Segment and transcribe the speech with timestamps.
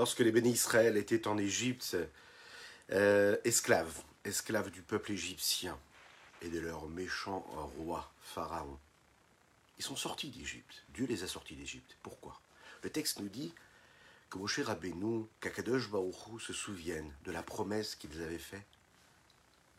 [0.00, 1.94] lorsque les bénis Israël étaient en Égypte,
[2.90, 5.78] euh, esclaves, esclaves du peuple égyptien
[6.40, 7.40] et de leur méchant
[7.76, 8.78] roi, Pharaon.
[9.78, 10.84] Ils sont sortis d'Égypte.
[10.94, 11.98] Dieu les a sortis d'Égypte.
[12.02, 12.40] Pourquoi?
[12.82, 13.52] Le texte nous dit
[14.30, 18.78] que Moshe Rabbeinu, qu'Akadosh Baruchou se souviennent de la promesse qu'ils avaient faite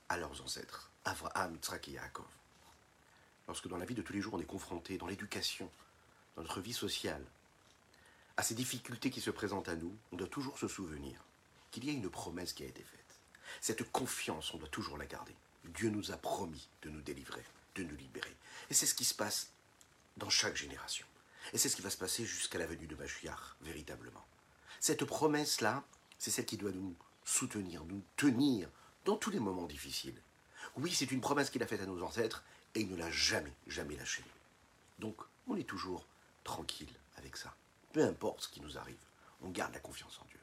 [0.08, 2.30] à leurs ancêtres, Avraham, Yitzhak et Yaakov.
[3.48, 5.68] Lorsque dans la vie de tous les jours on est confronté, dans l'éducation,
[6.36, 7.26] dans notre vie sociale,
[8.42, 11.24] à ces difficultés qui se présentent à nous, on doit toujours se souvenir
[11.70, 13.20] qu'il y a une promesse qui a été faite.
[13.62, 15.36] Cette confiance, on doit toujours la garder.
[15.64, 17.44] Dieu nous a promis de nous délivrer,
[17.76, 18.36] de nous libérer.
[18.72, 19.52] Et c'est ce qui se passe
[20.18, 21.06] dans chaque génération.
[21.54, 24.26] Et c'est ce qui va se passer jusqu'à la venue de Mashiach, véritablement.
[24.80, 25.84] Cette promesse-là,
[26.18, 28.70] c'est celle qui doit nous soutenir, nous tenir
[29.06, 30.20] dans tous les moments difficiles.
[30.78, 33.54] Oui, c'est une promesse qu'il a faite à nos ancêtres et il ne l'a jamais,
[33.68, 34.26] jamais lâchée.
[34.98, 36.08] Donc, on est toujours
[36.44, 37.56] tranquille avec ça.
[37.94, 39.04] Peu importe ce qui nous arrive,
[39.44, 40.40] on garde la confiance en Dieu.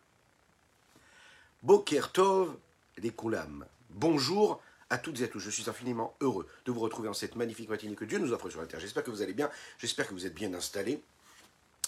[1.62, 2.56] Boker Tov
[2.98, 3.64] des Koulam.
[3.90, 5.40] Bonjour à toutes et à tous.
[5.40, 8.50] Je suis infiniment heureux de vous retrouver en cette magnifique matinée que Dieu nous offre
[8.50, 8.80] sur la terre.
[8.80, 9.50] J'espère que vous allez bien.
[9.78, 11.02] J'espère que vous êtes bien installés.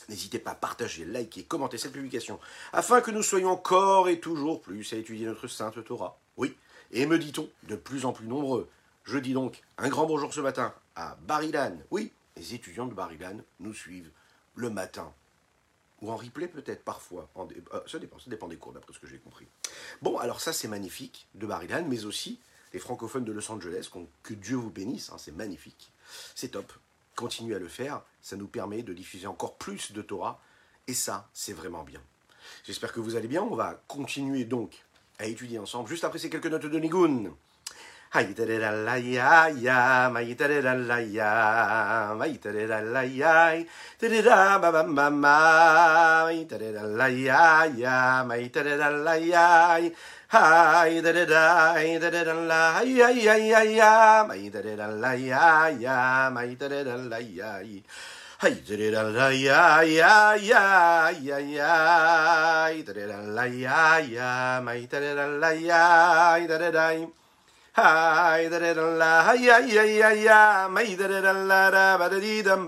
[0.09, 2.41] N'hésitez pas à partager, liker, commenter cette publication
[2.73, 6.19] afin que nous soyons encore et toujours plus à étudier notre sainte Torah.
[6.37, 6.57] Oui,
[6.91, 8.69] et me dit-on, de plus en plus nombreux.
[9.05, 11.77] Je dis donc un grand bonjour ce matin à Barilan.
[11.91, 14.11] Oui, les étudiants de Barilan nous suivent
[14.57, 15.13] le matin.
[16.03, 17.29] Ou en replay peut-être parfois.
[17.37, 19.47] Euh, ça, dépend, ça dépend des cours d'après ce que j'ai compris.
[20.03, 22.41] Bon, alors ça c'est magnifique de Barilan, mais aussi
[22.73, 23.91] les francophones de Los Angeles,
[24.23, 25.93] que Dieu vous bénisse, hein, c'est magnifique.
[26.35, 26.73] C'est top.
[27.17, 30.41] Continuez à le faire, ça nous permet de diffuser encore plus de Torah,
[30.87, 32.01] et ça, c'est vraiment bien.
[32.65, 34.85] J'espère que vous allez bien, on va continuer donc
[35.19, 37.35] à étudier ensemble, juste après ces quelques notes de Nigun.
[38.13, 40.11] Ha yi da la ya
[42.19, 43.65] Mayitereralaya,
[44.01, 49.93] Tirira Baba Mama, Mayitereralaya, Mayitereralaya,
[50.33, 54.61] Hi da da da, hi da da da la, ya ya ya ya, my da
[54.61, 57.63] da da la ya ya, my da da da la ya.
[58.39, 63.99] Hi da da da la ya ya ya ya ya, da da da la ya
[63.99, 67.20] ya, ma da da da la ya, da da da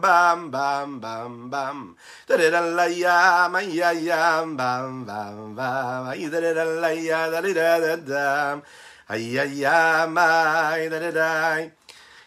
[0.01, 1.97] bam bam bam bam
[2.29, 8.63] da-da-da-la-ya, ma-ya-ya, bam bam bam, da-da-da-la-ya, da-da-da-da-da,
[9.11, 11.67] ay-ya-ya, ma-da-da-da-da.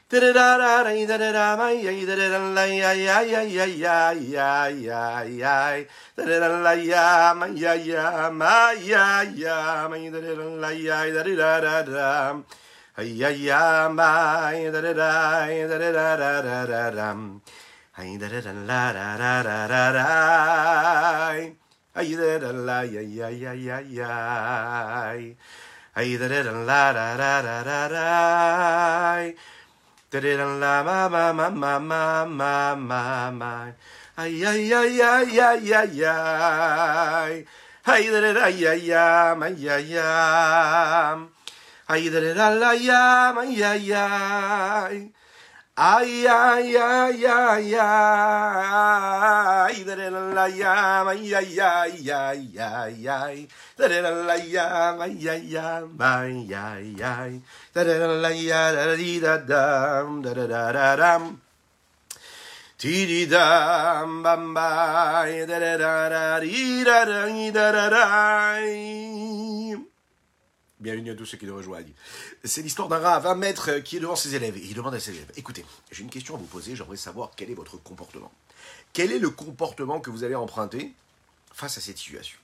[0.09, 0.57] da da
[11.56, 12.64] da da
[13.03, 17.16] ya ya ma da da da da da da da da da.
[17.97, 20.06] Ay da da da la da da da da da.
[21.95, 24.16] Ay da da la ya ya ya ya ya.
[25.95, 29.31] Ay da da da la da da da da da.
[30.12, 33.72] Da da da la ma ma ma ma ma ma ma ma.
[34.17, 37.45] Ay ay ay ay ay ay ay.
[37.85, 41.34] Ay da da da ya ya ma ya ya.
[41.88, 45.12] Ay, da, da, la, yam, ay, ay, ay.
[45.78, 49.84] Ay, ay, ay, ay, ay.
[49.85, 53.47] Da, da, la, yam, ay, ay, ay, ay, ay, ay.
[53.78, 57.41] Da, da, la, yam, ay, ay, ay, ay, ay.
[57.74, 61.41] Da, da, la, ya, da, dee, da, dum, da, da, da, da, dum.
[62.78, 68.59] Tiri dam bam bai da da da da da da da da da da
[70.85, 71.91] Bienvenue à tous ceux qui nous rejoignent.
[72.44, 74.56] C'est l'histoire d'un à 20 mètres qui est devant ses élèves.
[74.56, 77.31] Et il demande à ses élèves, écoutez, j'ai une question à vous poser, j'aimerais savoir
[77.35, 78.31] quel est votre comportement.
[78.94, 80.94] Quel est le comportement que vous allez emprunter
[81.51, 82.38] face à cette situation?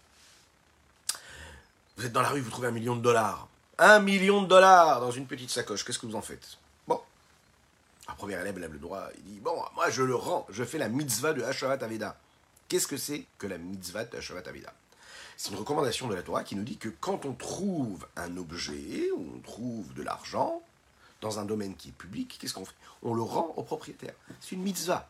[1.98, 3.48] Vous êtes dans la rue, vous trouvez un million de dollars.
[3.78, 6.58] Un million de dollars dans une petite sacoche, qu'est-ce que vous en faites?
[6.88, 7.00] Bon.
[8.08, 10.80] Un premier élève lève le droit, il dit, bon, moi je le rends, je fais
[10.80, 12.20] la mitzvah de Hashavat Aveda.
[12.68, 14.74] Qu'est-ce que c'est que la mitzvah de Hashavat Aveda?
[15.42, 19.10] C'est une recommandation de la Torah qui nous dit que quand on trouve un objet,
[19.16, 20.62] ou on trouve de l'argent,
[21.20, 22.76] dans un domaine qui est public, qu'est-ce qu'on fait?
[23.02, 24.14] On le rend au propriétaire.
[24.40, 25.10] C'est une mitzvah.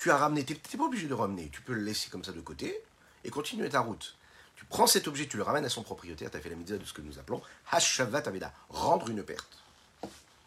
[0.00, 2.32] Tu as ramené, tu n'es pas obligé de ramener, tu peux le laisser comme ça
[2.32, 2.76] de côté
[3.22, 4.16] et continuer ta route.
[4.56, 6.78] Tu prends cet objet, tu le ramènes à son propriétaire, tu as fait la mitzvah
[6.78, 9.56] de ce que nous appelons Hashavat Aveda, rendre une perte.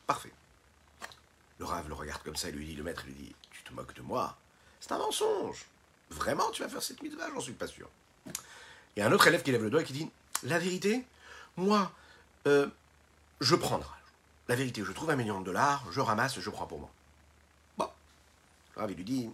[0.06, 0.34] Parfait.
[1.60, 3.72] Le rave le regarde comme ça et lui dit, le maître lui dit, tu te
[3.72, 4.36] moques de moi
[4.82, 5.66] C'est un mensonge.
[6.10, 7.30] Vraiment, tu vas faire cette mitzvah?
[7.34, 7.88] J'en suis pas sûr.
[8.98, 10.10] A un autre élève qui lève le doigt et qui dit
[10.44, 11.06] La vérité,
[11.58, 11.92] moi,
[12.48, 12.68] euh,
[13.42, 13.90] je prendrai.
[14.48, 16.90] La vérité, je trouve un million de dollars, je ramasse, je prends pour moi.
[17.78, 17.90] Bon.
[18.78, 19.30] Le lui dit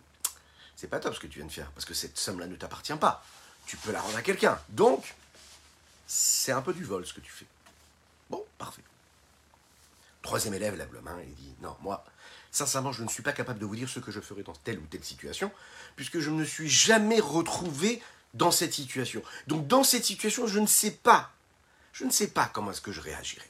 [0.76, 2.96] C'est pas top ce que tu viens de faire, parce que cette somme-là ne t'appartient
[2.96, 3.24] pas.
[3.66, 4.60] tu peux la rendre à quelqu'un.
[4.70, 5.14] Donc,
[6.08, 7.46] c'est un peu du vol ce que tu fais.
[8.30, 8.84] Bon, parfait.
[10.22, 12.04] Troisième élève lève la main et dit Non, moi,
[12.52, 14.80] sincèrement, je ne suis pas capable de vous dire ce que je ferai dans telle
[14.80, 15.52] ou telle situation,
[15.96, 18.02] puisque je ne me suis jamais retrouvé
[18.34, 19.22] dans cette situation.
[19.48, 21.32] Donc, dans cette situation, je ne sais pas.
[21.94, 23.50] Je ne sais pas comment est-ce que je réagirai.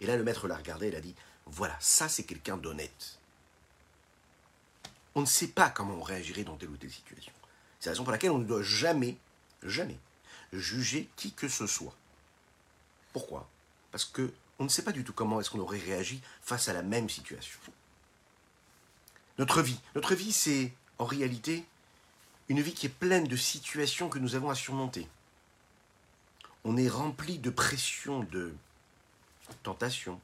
[0.00, 1.14] Et là, le maître l'a regardé il a dit
[1.46, 3.18] Voilà, ça, c'est quelqu'un d'honnête.
[5.14, 7.32] On ne sait pas comment on réagirait dans telle ou telle situation.
[7.80, 9.16] C'est la raison pour laquelle on ne doit jamais,
[9.62, 9.98] jamais
[10.52, 11.94] juger qui que ce soit.
[13.12, 13.48] Pourquoi?
[13.90, 16.72] Parce que on ne sait pas du tout comment est-ce qu'on aurait réagi face à
[16.72, 17.58] la même situation.
[19.38, 21.64] Notre vie, notre vie, c'est en réalité
[22.48, 25.08] une vie qui est pleine de situations que nous avons à surmonter.
[26.64, 28.54] On est rempli de pression, de
[29.62, 30.20] tentation,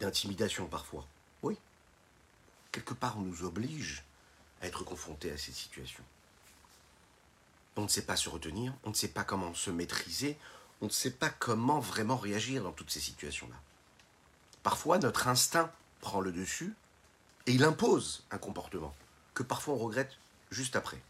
[0.00, 1.06] d'intimidation parfois.
[1.42, 1.56] Oui.
[2.72, 4.04] Quelque part, on nous oblige
[4.62, 6.04] à être confrontés à ces situations.
[7.76, 10.38] On ne sait pas se retenir, on ne sait pas comment se maîtriser,
[10.80, 13.56] on ne sait pas comment vraiment réagir dans toutes ces situations-là.
[14.62, 16.74] Parfois, notre instinct prend le dessus
[17.46, 18.94] et il impose un comportement
[19.34, 20.16] que parfois on regrette
[20.54, 21.00] juste après.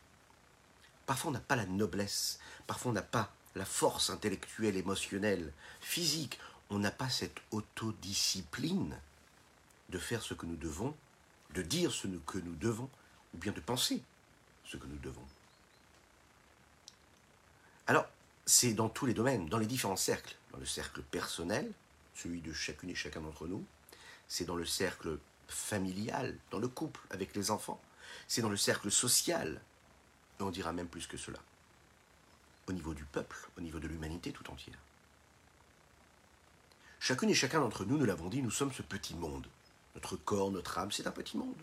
[1.06, 6.40] Parfois, on n'a pas la noblesse, parfois, on n'a pas la force intellectuelle, émotionnelle, physique,
[6.70, 8.98] on n'a pas cette autodiscipline
[9.90, 10.96] de faire ce que nous devons,
[11.54, 12.90] de dire ce que nous devons,
[13.34, 14.02] ou bien de penser
[14.64, 15.26] ce que nous devons.
[17.86, 18.06] Alors,
[18.46, 20.36] c'est dans tous les domaines, dans les différents cercles.
[20.52, 21.70] Dans le cercle personnel,
[22.14, 23.64] celui de chacune et chacun d'entre nous.
[24.28, 25.18] C'est dans le cercle
[25.48, 27.80] familial, dans le couple, avec les enfants.
[28.28, 29.60] C'est dans le cercle social.
[30.40, 31.38] Et on dira même plus que cela.
[32.66, 34.78] Au niveau du peuple, au niveau de l'humanité tout entière.
[36.98, 39.46] Chacune et chacun d'entre nous, nous l'avons dit, nous sommes ce petit monde.
[39.94, 41.62] Notre corps, notre âme, c'est un petit monde.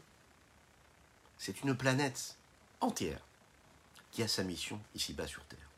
[1.37, 2.37] C'est une planète
[2.79, 3.21] entière
[4.11, 5.69] qui a sa mission ici-bas sur Terre.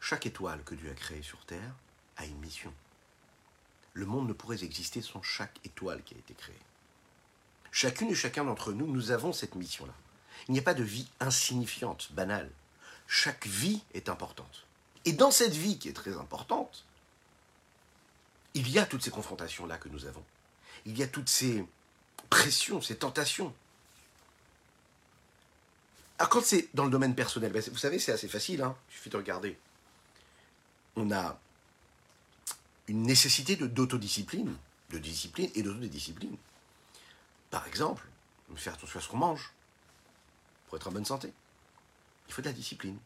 [0.00, 1.74] Chaque étoile que Dieu a créée sur Terre
[2.16, 2.74] a une mission.
[3.92, 6.58] Le monde ne pourrait exister sans chaque étoile qui a été créée.
[7.72, 9.94] Chacune et chacun d'entre nous, nous avons cette mission-là.
[10.46, 12.50] Il n'y a pas de vie insignifiante, banale.
[13.08, 14.66] Chaque vie est importante.
[15.04, 16.84] Et dans cette vie qui est très importante,
[18.54, 20.22] il y a toutes ces confrontations-là que nous avons.
[20.86, 21.66] Il y a toutes ces
[22.30, 23.52] pressions, ces tentations.
[26.18, 28.94] Alors quand c'est dans le domaine personnel, ben, vous savez, c'est assez facile, hein il
[28.94, 29.58] suffit de regarder
[30.96, 31.38] on a
[32.88, 34.54] une nécessité d'autodiscipline,
[34.90, 36.36] de discipline et d'autodiscipline.
[37.52, 38.02] Par exemple,
[38.56, 39.52] faire attention à ce qu'on mange
[40.66, 41.32] pour être en bonne santé.
[42.26, 42.98] Il faut de la discipline.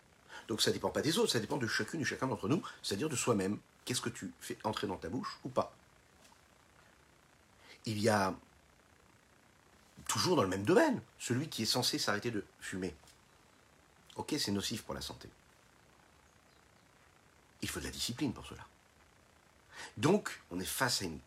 [0.46, 2.62] Donc ça ne dépend pas des autres, ça dépend de chacune et chacun d'entre nous,
[2.80, 3.58] c'est-à-dire de soi-même.
[3.84, 5.74] Qu'est-ce que tu fais entrer dans ta bouche ou pas?
[7.86, 8.34] Il y a
[10.06, 12.94] toujours dans le même domaine, celui qui est censé s'arrêter de fumer.
[14.14, 15.28] Ok, c'est nocif pour la santé.
[17.62, 18.64] Il faut de la discipline pour cela.
[19.96, 21.18] Donc, on est face à une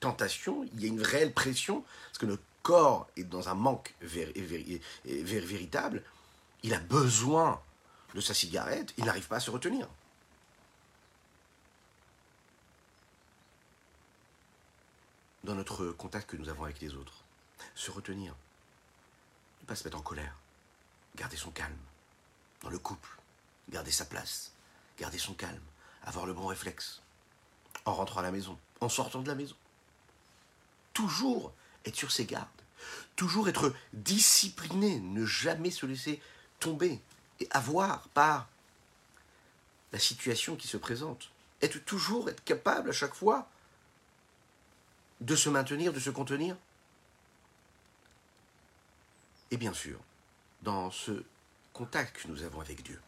[0.00, 3.94] tentation, il y a une réelle pression, parce que notre corps est dans un manque
[4.00, 6.02] véritable,
[6.62, 7.60] il a besoin
[8.14, 9.88] de sa cigarette, il n'arrive pas à se retenir.
[15.44, 17.22] Dans notre contact que nous avons avec les autres,
[17.74, 18.34] se retenir,
[19.62, 20.34] ne pas se mettre en colère,
[21.16, 21.78] garder son calme,
[22.62, 23.08] dans le couple,
[23.70, 24.52] garder sa place,
[24.98, 25.62] garder son calme,
[26.02, 27.00] avoir le bon réflexe,
[27.84, 29.56] en rentrant à la maison, en sortant de la maison.
[30.98, 31.52] Toujours
[31.84, 32.48] être sur ses gardes,
[33.14, 36.20] toujours être discipliné, ne jamais se laisser
[36.58, 37.00] tomber
[37.38, 38.48] et avoir par
[39.92, 41.30] la situation qui se présente.
[41.62, 43.48] Être toujours être capable à chaque fois
[45.20, 46.56] de se maintenir, de se contenir.
[49.52, 50.00] Et bien sûr,
[50.62, 51.22] dans ce
[51.72, 53.00] contact que nous avons avec Dieu,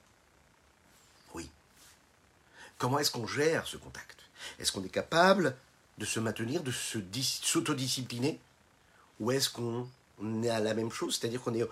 [2.80, 4.18] Comment est-ce qu'on gère ce contact?
[4.59, 5.54] Est-ce qu'on est capable
[6.00, 8.40] de se maintenir, de s'autodiscipliner
[9.21, 9.87] Ou est-ce qu'on
[10.42, 11.69] est à la même chose, c'est-à-dire qu'on est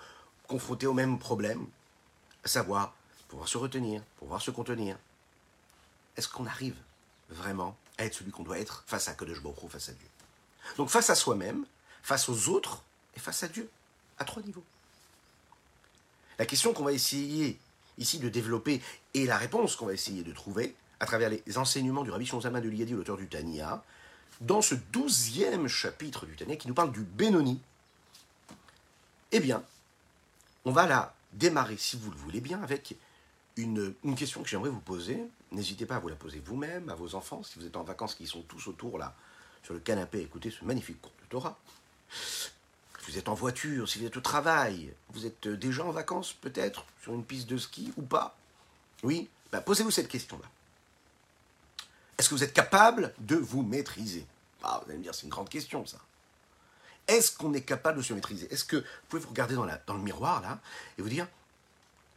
[0.47, 1.65] confronté au même problème,
[2.45, 2.93] à savoir
[3.27, 4.97] pouvoir se retenir, pouvoir se contenir
[6.15, 6.75] Est-ce qu'on arrive
[7.29, 10.07] vraiment à être celui qu'on doit être face à Kodesh Baruch face à Dieu?
[10.77, 11.65] Donc face à soi-même,
[12.03, 12.83] face aux autres
[13.15, 13.67] et face à Dieu,
[14.19, 14.63] à trois niveaux.
[16.37, 17.59] La question qu'on va essayer
[17.97, 18.81] ici de développer
[19.15, 22.61] et la réponse qu'on va essayer de trouver, à travers les enseignements du Rabbi Shonzama
[22.61, 23.83] de Liadi, l'auteur du Tania,
[24.41, 27.59] dans ce douzième chapitre du Tania qui nous parle du Benoni,
[29.31, 29.63] eh bien,
[30.65, 32.95] on va la démarrer, si vous le voulez bien, avec
[33.57, 35.19] une, question que j'aimerais vous poser.
[35.51, 38.15] N'hésitez pas à vous la poser vous-même, à vos enfants, si vous êtes en vacances,
[38.15, 39.15] qui sont tous autour là,
[39.63, 41.57] sur le canapé, écoutez ce magnifique cours de Torah.
[43.07, 46.85] vous êtes en voiture, si vous êtes au travail, vous êtes déjà en vacances peut-être,
[47.01, 48.37] sur une piste de ski ou pas?
[49.03, 50.45] Oui, ben, posez-vous cette question-là.
[52.19, 54.27] Est-ce que vous êtes capable de vous maîtriser?
[54.61, 55.99] Ah, Vous allez me dire, c'est une grande question ça.
[57.07, 58.53] Est-ce qu'on est capable de se maîtriser?
[58.53, 60.59] Est-ce que vous pouvez vous regarder dans, le miroir là
[60.97, 61.27] et vous dire,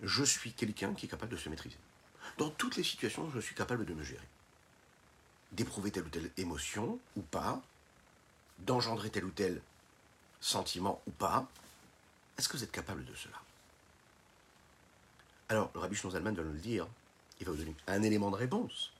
[0.02, 1.78] je suis quelqu'un qui est capable de se maîtriser?
[2.36, 4.26] Dans toutes les situations, je suis capable de me gérer.
[5.52, 7.62] D'éprouver telle ou telle émotion ou pas,
[8.58, 9.62] d'engendrer tel ou tel
[10.40, 11.46] sentiment ou pas.
[12.36, 13.36] Est-ce que vous êtes capable de cela?
[15.48, 16.88] Alors, le rabbi Zalman va nous le dire.
[17.38, 18.90] Il va vous donner un élément de réponse.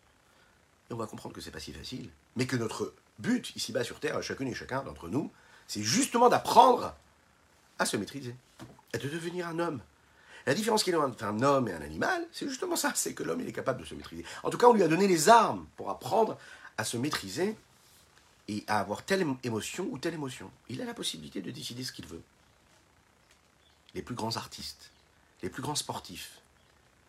[0.93, 2.11] On va comprendre que c'est pas si facile.
[2.37, 5.33] Mais que notre but, ici-bas sur Terre, chacune et chacun d'entre nous,
[5.67, 6.95] c'est justement d'apprendre
[7.79, 8.37] à se maîtriser.
[8.93, 9.81] De devenir un homme.
[10.45, 13.15] La différence qu'il y a entre un homme et un animal, c'est justement ça, c'est
[13.15, 14.25] que l'homme, est capable de se maîtriser.
[14.43, 16.37] En tout cas, on lui a donné les armes pour apprendre
[16.77, 17.57] à se maîtriser
[18.49, 20.51] et à avoir telle émotion ou telle émotion.
[20.69, 22.23] Il a la possibilité de décider ce qu'il veut.
[23.95, 24.91] Les plus grands artistes,
[25.43, 26.43] les plus grands sportifs,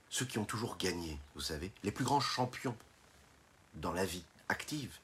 [0.09, 2.77] ceux qui ont toujours gagné, vous savez, les plus grands champions
[3.75, 4.97] dans la vie active,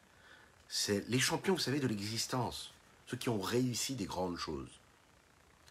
[0.68, 2.72] c'est les champions, vous savez, de l'existence,
[3.08, 4.70] ceux qui ont réussi des grandes choses.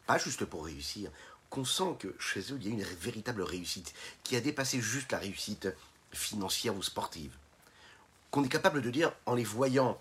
[0.07, 1.11] Pas juste pour réussir,
[1.51, 5.13] qu'on sent que chez eux, il y a une véritable réussite, qui a dépassé juste
[5.13, 5.69] la réussite
[6.13, 7.33] financière ou sportive.
[8.31, 10.01] Qu'on est capable de dire, en les voyant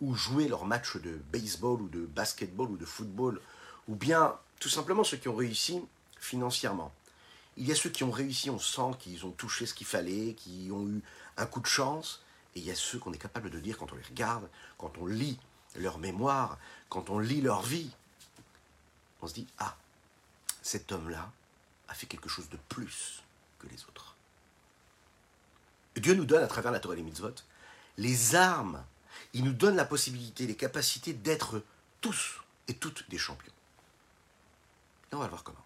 [0.00, 3.40] ou jouer leur match de baseball ou de basketball ou de football,
[3.88, 5.80] ou bien tout simplement ceux qui ont réussi
[6.18, 6.92] financièrement.
[7.56, 10.34] Il y a ceux qui ont réussi, on sent qu'ils ont touché ce qu'il fallait,
[10.34, 11.02] qui ont eu
[11.36, 12.22] un coup de chance,
[12.54, 14.98] et il y a ceux qu'on est capable de dire quand on les regarde, quand
[14.98, 15.38] on lit
[15.76, 17.90] leur mémoire, quand on lit leur vie,
[19.22, 19.76] on se dit, ah,
[20.62, 21.30] cet homme-là
[21.88, 23.22] a fait quelque chose de plus
[23.58, 24.16] que les autres.
[25.96, 27.34] Dieu nous donne, à travers la Torah et les mitzvot,
[27.98, 28.82] les armes
[29.32, 31.62] il nous donne la possibilité, les capacités d'être
[32.00, 33.52] tous et toutes des champions.
[35.10, 35.64] Et on va voir comment.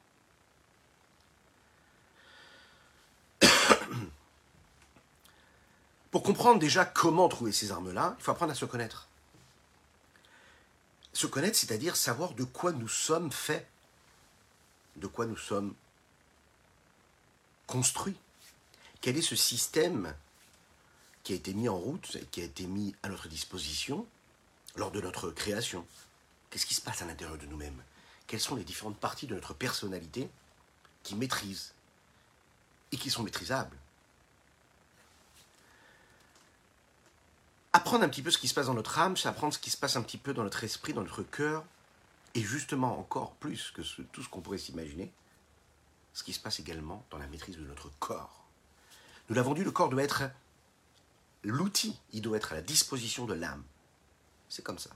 [6.17, 9.07] Pour comprendre déjà comment trouver ces armes-là, il faut apprendre à se connaître.
[11.13, 13.69] Se connaître, c'est-à-dire savoir de quoi nous sommes faits,
[14.97, 15.75] de quoi nous sommes
[17.67, 18.17] construits.
[19.03, 20.15] Quel est ce système
[21.23, 24.07] qui a été mis en route qui a été mis à notre disposition
[24.75, 25.87] lors de notre création?
[26.49, 27.83] Qu'est-ce qui se passe à l'intérieur de nous-mêmes?
[28.27, 30.31] Quelles sont les différentes parties de notre personnalité
[31.03, 31.75] qui maîtrisent
[32.91, 33.77] et qui sont maîtrisables?
[37.87, 39.71] Apprendre un petit peu ce qui se passe dans notre âme, c'est apprendre ce qui
[39.71, 41.63] se passe un petit peu dans notre esprit, dans notre cœur,
[42.35, 45.13] et justement encore plus que tout ce qu'on pourrait s'imaginer,
[46.13, 48.45] ce qui se passe également dans la maîtrise de notre corps.
[49.29, 50.25] Nous l'avons dit, le corps doit être
[51.45, 53.63] l'outil, il doit être à la disposition de l'âme.
[54.49, 54.91] C'est comme ça.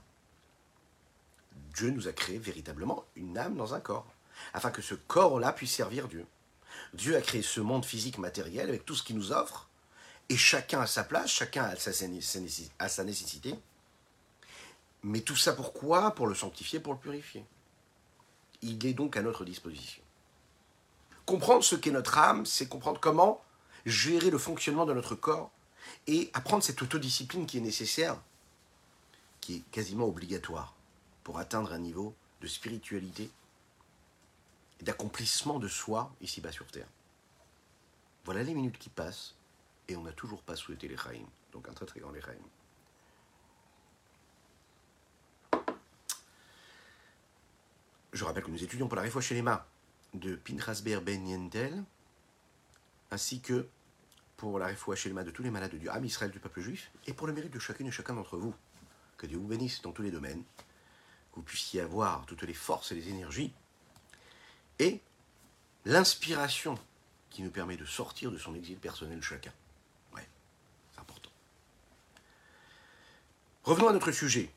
[1.73, 4.13] Dieu nous a créé véritablement une âme dans un corps,
[4.53, 6.25] afin que ce corps-là puisse servir Dieu.
[6.93, 9.69] Dieu a créé ce monde physique matériel avec tout ce qu'il nous offre,
[10.31, 13.53] et chacun a sa place, chacun a sa, sa nécessité.
[15.03, 16.15] Mais tout ça pourquoi?
[16.15, 17.45] Pour le sanctifier, pour le purifier.
[18.61, 20.01] Il est donc à notre disposition.
[21.25, 23.41] Comprendre ce qu'est notre âme, c'est comprendre comment
[23.85, 25.51] gérer le fonctionnement de notre corps
[26.07, 28.17] et apprendre cette autodiscipline qui est nécessaire,
[29.41, 30.73] qui est quasiment obligatoire
[31.25, 33.29] pour atteindre un niveau de spiritualité
[34.79, 36.87] et d'accomplissement de soi ici-bas sur Terre.
[38.23, 39.35] Voilà les minutes qui passent
[39.91, 40.95] et on n'a toujours pas souhaité les
[41.51, 42.21] donc un très très grand les
[48.13, 49.63] Je rappelle que nous étudions pour la réfoua mains
[50.13, 51.83] de Pinchas Ben Yendel,
[53.09, 53.67] ainsi que
[54.37, 57.13] pour la réfoua de tous les malades de Dieu, âme Israël du peuple juif, et
[57.13, 58.53] pour le mérite de chacune et chacun d'entre vous.
[59.17, 60.43] Que Dieu vous bénisse dans tous les domaines,
[61.31, 63.53] que vous puissiez avoir toutes les forces et les énergies,
[64.79, 64.99] et
[65.85, 66.77] l'inspiration
[67.29, 69.53] qui nous permet de sortir de son exil personnel chacun.
[70.13, 70.27] Ouais,
[70.93, 71.31] c'est important.
[73.63, 74.51] Revenons à notre sujet.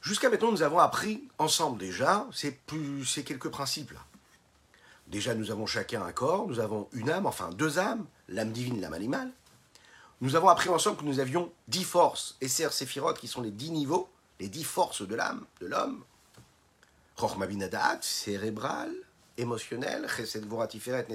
[0.00, 2.58] Jusqu'à maintenant, nous avons appris ensemble déjà ces,
[3.04, 4.00] ces quelques principes-là.
[5.08, 8.80] Déjà, nous avons chacun un corps, nous avons une âme, enfin deux âmes, l'âme divine,
[8.80, 9.30] l'âme animale.
[10.22, 13.70] Nous avons appris ensemble que nous avions dix forces, Esser, Séphirot, qui sont les dix
[13.70, 16.04] niveaux, les dix forces de l'âme, de l'homme.
[18.00, 18.94] Cérébral,
[19.36, 21.06] émotionnel, Chesed, Voratiferet,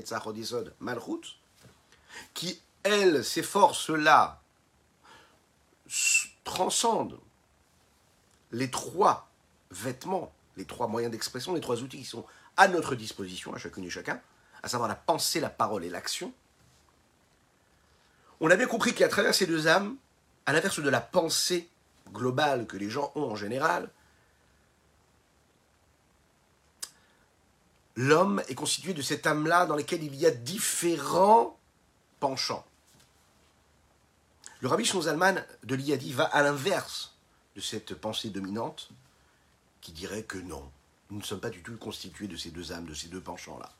[2.33, 4.41] qui, elles, ces forces-là,
[6.45, 7.19] transcendent
[8.51, 9.29] les trois
[9.71, 12.25] vêtements, les trois moyens d'expression, les trois outils qui sont
[12.55, 14.21] à notre disposition, à chacune et chacun,
[14.63, 16.33] à savoir la pensée, la parole et l'action,
[18.39, 19.95] on a bien compris qu'à travers ces deux âmes,
[20.45, 21.69] à l'inverse de la pensée
[22.11, 23.89] globale que les gens ont en général,
[27.95, 31.57] l'homme est constitué de cette âme-là dans laquelle il y a différents
[32.19, 32.65] penchants.
[34.65, 37.13] Le rabbi Zalman de l'Iyadi va à l'inverse
[37.55, 38.89] de cette pensée dominante
[39.79, 40.71] qui dirait que non,
[41.11, 43.71] nous ne sommes pas du tout constitués de ces deux âmes, de ces deux penchants-là.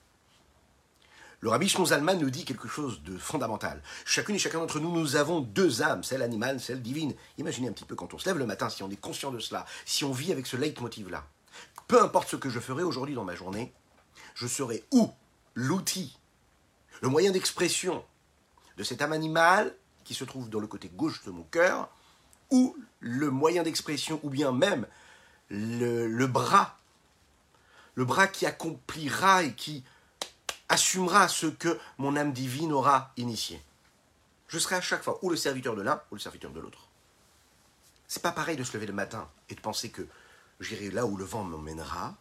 [1.40, 3.82] Le rabbi Zalman nous dit quelque chose de fondamental.
[4.06, 7.16] Chacune et chacun d'entre nous, nous avons deux âmes, celle animale, celle divine.
[7.40, 9.40] Imaginez un petit peu quand on se lève le matin, si on est conscient de
[9.40, 11.26] cela, si on vit avec ce leitmotiv-là.
[11.88, 13.74] Peu importe ce que je ferai aujourd'hui dans ma journée,
[14.36, 15.12] je serai ou
[15.56, 16.16] l'outil,
[17.02, 18.06] le moyen d'expression
[18.78, 19.76] de cette âme animale
[20.06, 21.90] qui se trouve dans le côté gauche de mon cœur,
[22.52, 24.88] ou le moyen d'expression, ou bien même
[25.50, 26.78] le, bras,
[27.96, 29.84] le bras qui accomplira et qui
[30.70, 33.62] assumera ce que mon âme divine aura initié.
[34.48, 36.88] Je serai à chaque fois ou le serviteur de l'un ou le serviteur de l'autre.
[38.08, 40.08] C'est pas pareil de se lever le matin et de penser que
[40.60, 42.16] j'irai là où le vent m'emmènera,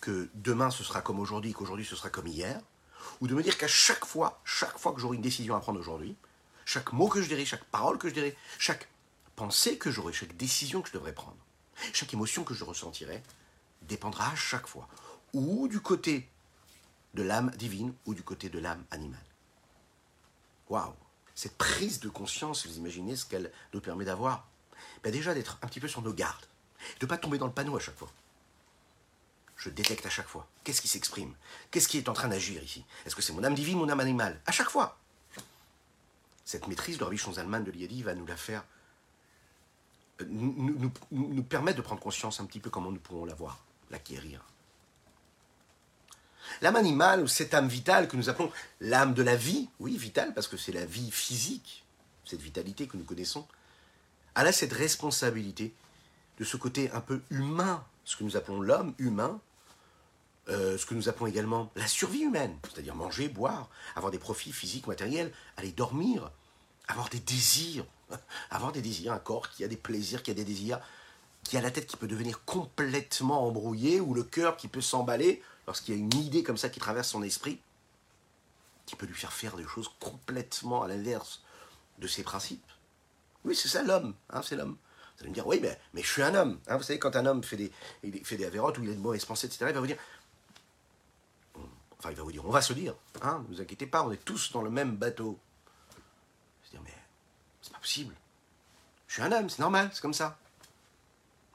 [0.00, 2.60] que demain ce sera comme aujourd'hui, qu'aujourd'hui ce sera comme hier,
[3.20, 5.80] ou de me dire qu'à chaque fois, chaque fois que j'aurai une décision à prendre
[5.80, 6.16] aujourd'hui,
[6.64, 8.88] chaque mot que je dirai, chaque parole que je dirai, chaque
[9.36, 11.36] pensée que j'aurai, chaque décision que je devrais prendre,
[11.92, 13.22] chaque émotion que je ressentirai,
[13.82, 14.88] dépendra à chaque fois
[15.32, 16.28] ou du côté
[17.14, 19.24] de l'âme divine ou du côté de l'âme animale.
[20.68, 20.94] Waouh
[21.34, 24.46] Cette prise de conscience, vous imaginez ce qu'elle nous permet d'avoir?
[25.02, 26.46] Ben Déjà d'être un petit peu sur nos gardes,
[27.00, 28.10] de ne pas tomber dans le panneau à chaque fois.
[29.56, 30.46] Je détecte à chaque fois.
[30.64, 31.34] Qu'est-ce qui s'exprime?
[31.70, 32.84] Qu'est-ce qui est en train d'agir ici?
[33.06, 34.40] Est-ce que c'est mon âme divine, mon âme animale?
[34.46, 34.98] À chaque fois.
[36.44, 38.64] Cette maîtrise de Rabbi Zalman de l'Iadi va nous la faire,
[40.20, 44.44] euh, nous, nous, permettre de prendre conscience un petit peu comment nous pourrons l'avoir, l'acquérir.
[46.60, 50.34] L'âme animale, ou cette âme vitale que nous appelons l'âme de la vie, oui, vitale,
[50.34, 51.84] parce que c'est la vie physique,
[52.24, 53.46] cette vitalité que nous connaissons,
[54.36, 55.74] elle a cette responsabilité
[56.38, 59.40] de ce côté un peu humain, ce que nous appelons l'homme humain,
[60.48, 64.52] euh, ce que nous appelons également la survie humaine, c'est-à-dire manger, boire, avoir des profits
[64.52, 66.30] physiques, matériels, aller dormir,
[66.88, 67.86] avoir des désirs,
[68.50, 70.80] avoir des désirs, un corps qui a des plaisirs, qui a des désirs,
[71.44, 75.42] qui a la tête qui peut devenir complètement embrouillée, ou le cœur qui peut s'emballer
[75.66, 77.58] lorsqu'il y a une idée comme ça qui traverse son esprit,
[78.86, 81.42] qui peut lui faire faire des choses complètement à l'inverse
[81.98, 82.64] de ses principes.
[83.44, 84.76] Oui, c'est ça l'homme, hein, c'est l'homme.
[85.16, 86.58] Vous allez me dire, oui, mais, mais je suis un homme.
[86.66, 87.70] Hein, vous savez, quand un homme fait des,
[88.02, 89.98] il fait des avérotes ou il a de mauvaises pensées, etc., il va vous dire,
[92.10, 94.24] il va vous dire, on va se dire, hein, ne vous inquiétez pas, on est
[94.24, 95.38] tous dans le même bateau.
[96.64, 96.94] Je dire, mais
[97.62, 98.14] c'est pas possible.
[99.08, 100.38] Je suis un homme, c'est normal, c'est comme ça.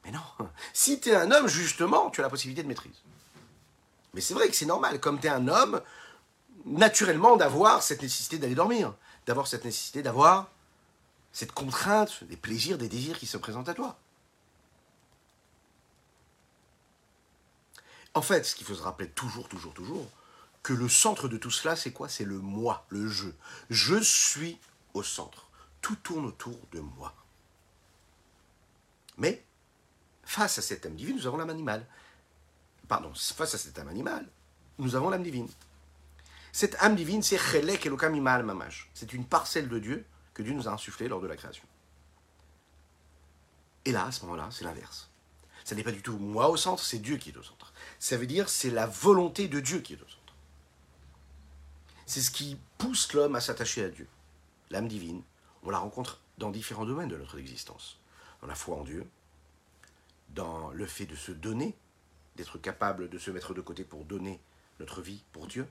[0.05, 0.21] Mais non,
[0.73, 3.01] si tu es un homme, justement, tu as la possibilité de maîtrise.
[4.13, 5.81] Mais c'est vrai que c'est normal, comme tu es un homme,
[6.65, 8.93] naturellement d'avoir cette nécessité d'aller dormir,
[9.25, 10.49] d'avoir cette nécessité d'avoir
[11.31, 13.97] cette contrainte, des plaisirs, des désirs qui se présentent à toi.
[18.15, 20.07] En fait, ce qu'il faut se rappeler toujours, toujours, toujours,
[20.63, 22.09] que le centre de tout cela, c'est quoi?
[22.09, 23.29] C'est le moi, le je.
[23.69, 24.59] Je suis
[24.93, 25.49] au centre.
[25.81, 27.13] Tout tourne autour de moi.
[29.17, 29.43] Mais,
[30.23, 31.85] face à cette âme divine, nous avons l'âme animale.
[32.87, 34.27] Pardon, face à cette âme animale,
[34.77, 35.49] nous avons l'âme divine.
[36.51, 38.89] Cette âme divine, c'est Chelek Mamash.
[38.93, 41.63] C'est une parcelle de Dieu que Dieu nous a insufflé lors de la création.
[43.85, 45.09] Et là, à ce moment-là, c'est l'inverse.
[45.63, 47.73] Ce n'est pas du tout moi au centre, c'est Dieu qui est au centre.
[47.99, 50.18] Ça veut dire c'est la volonté de Dieu qui est au centre.
[52.09, 54.07] C'est ce qui pousse l'homme à s'attacher à Dieu.
[54.71, 55.21] L'âme divine,
[55.61, 57.99] on la rencontre dans différents domaines de notre existence.
[58.41, 59.07] Dans la foi en Dieu,
[60.29, 61.75] dans le fait de se donner,
[62.35, 64.39] d'être capable de se mettre de côté pour donner
[64.79, 65.67] notre vie pour Dieu,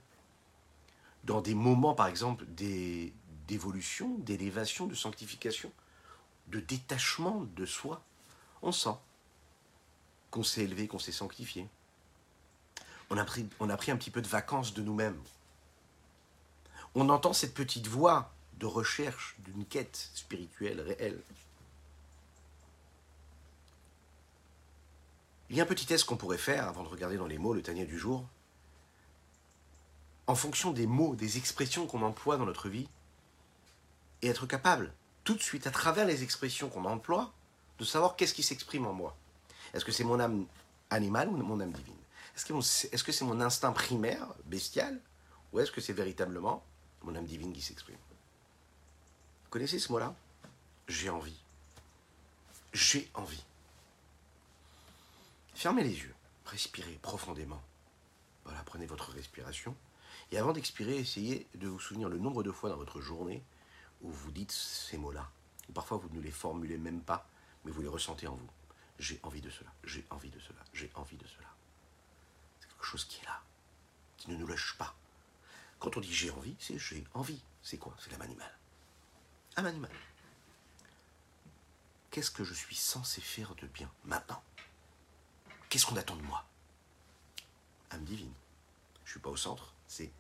[1.24, 2.44] dans des moments, par exemple,
[3.48, 5.72] d'évolution, d'élévation, de sanctification,
[6.46, 8.01] de détachement de soi.
[8.62, 8.94] On sent
[10.31, 11.66] qu'on s'est élevé, qu'on s'est sanctifié.
[13.11, 15.20] On a, pris, on a pris un petit peu de vacances de nous-mêmes.
[16.94, 21.20] On entend cette petite voix de recherche d'une quête spirituelle réelle.
[25.51, 27.55] Il y a un petit test qu'on pourrait faire avant de regarder dans les mots
[27.55, 28.27] le Tania du jour.
[30.27, 32.88] En fonction des mots, des expressions qu'on emploie dans notre vie,
[34.20, 34.92] et être capable,
[35.24, 37.33] tout de suite, à travers les expressions qu'on emploie,
[37.79, 39.16] de savoir qu'est-ce qui s'exprime en moi.
[39.72, 40.46] Est-ce que c'est mon âme
[40.90, 41.94] animale ou mon âme divine?
[42.35, 45.01] Est-ce que c'est mon instinct primaire, bestial,
[45.53, 46.62] ou est-ce que c'est véritablement
[47.02, 47.98] mon âme divine qui s'exprime
[49.50, 50.14] connaissez ce mot-là?
[50.88, 51.38] J'ai envie.
[52.72, 53.42] J'ai envie.
[55.54, 56.14] Fermez les yeux,
[56.46, 57.61] respirez profondément.
[58.44, 59.74] Voilà, prenez votre respiration.
[60.30, 63.42] Et avant d'expirer, essayez de vous souvenir le nombre de fois dans votre journée
[64.02, 65.28] où vous dites ces mots-là.
[65.74, 67.26] Parfois, vous ne les formulez même pas,
[67.64, 68.48] mais vous les ressentez en vous.
[68.98, 71.48] J'ai envie de cela, j'ai envie de cela, j'ai envie de cela.
[72.61, 73.40] C'est quelque chose qui est là.
[74.16, 74.94] qui ne nous lâche pas.
[75.79, 77.41] Quand on dit j'ai envie, c'est j'ai envie.
[77.62, 77.95] C'est quoi?
[77.99, 78.59] C'est l'âme animale.
[79.57, 79.91] Âme animale.
[82.11, 84.43] Qu'est-ce que je suis censé faire de bien maintenant?
[85.69, 86.45] Qu'est-ce qu'on attend de moi?
[87.91, 88.33] Âme divine.
[89.05, 90.11] Je ne suis pas au centre, c'est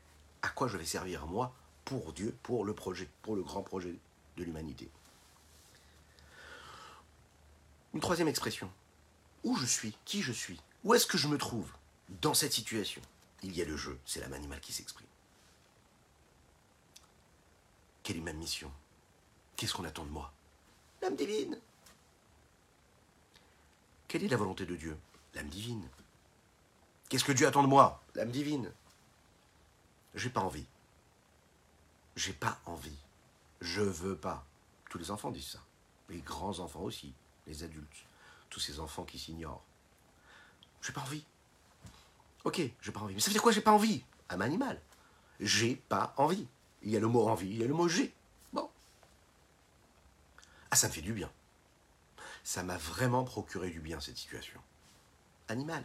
[0.42, 3.94] à quoi je vais servir moi pour Dieu, pour le projet, pour le grand projet
[4.36, 4.90] de l'humanité.
[7.94, 8.70] Une troisième expression.
[9.44, 9.96] Où je suis?
[10.04, 10.60] Qui je suis?
[10.84, 11.72] Où est-ce que je me trouve?
[12.22, 13.02] Dans cette situation
[13.42, 15.06] Il y a le jeu, c'est l'âme animale qui s'exprime.
[18.08, 18.72] Quelle est ma mission?
[19.54, 20.32] Qu'est-ce qu'on attend de moi?
[21.02, 21.60] L'âme divine.
[24.08, 24.98] Quelle est la volonté de Dieu?
[25.34, 25.86] L'âme divine.
[27.10, 28.02] Qu'est-ce que Dieu attend de moi?
[28.14, 28.72] L'âme divine.
[30.14, 30.64] J'ai pas envie.
[32.16, 32.96] J'ai pas envie.
[33.60, 34.42] Je veux pas.
[34.88, 35.62] Tous les enfants disent ça.
[36.08, 37.12] Les grands enfants aussi,
[37.46, 38.06] les adultes,
[38.48, 39.62] tous ces enfants qui s'ignorent.
[40.80, 41.26] J'ai pas envie.
[42.44, 43.12] Ok, j'ai pas envie.
[43.12, 44.02] Mais ça veut dire quoi j'ai pas envie?
[44.30, 44.80] Un animal.
[45.40, 46.48] J'ai pas envie.
[46.82, 48.12] Il y a le mot envie, il y a le mot j'ai.
[48.52, 48.68] Bon.
[50.70, 51.30] Ah, ça me fait du bien.
[52.44, 54.60] Ça m'a vraiment procuré du bien, cette situation.
[55.48, 55.84] Animal.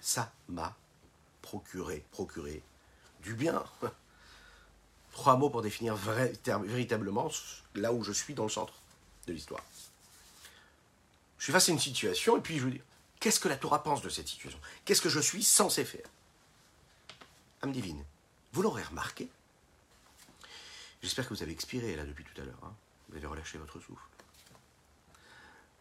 [0.00, 0.76] Ça m'a
[1.42, 2.62] procuré, procuré
[3.22, 3.62] du bien.
[5.12, 7.30] Trois mots pour définir véritablement
[7.74, 8.74] là où je suis dans le centre
[9.26, 9.64] de l'histoire.
[11.38, 12.84] Je suis face à une situation et puis je veux dire,
[13.18, 14.60] qu'est-ce que la Torah pense de cette situation?
[14.84, 16.06] Qu'est-ce que je suis censé faire?
[17.62, 18.04] Âme divine,
[18.52, 19.28] vous l'aurez remarqué.
[21.02, 22.60] J'espère que vous avez expiré là depuis tout à l'heure.
[22.62, 22.74] Hein.
[23.08, 24.02] Vous avez relâché votre souffle.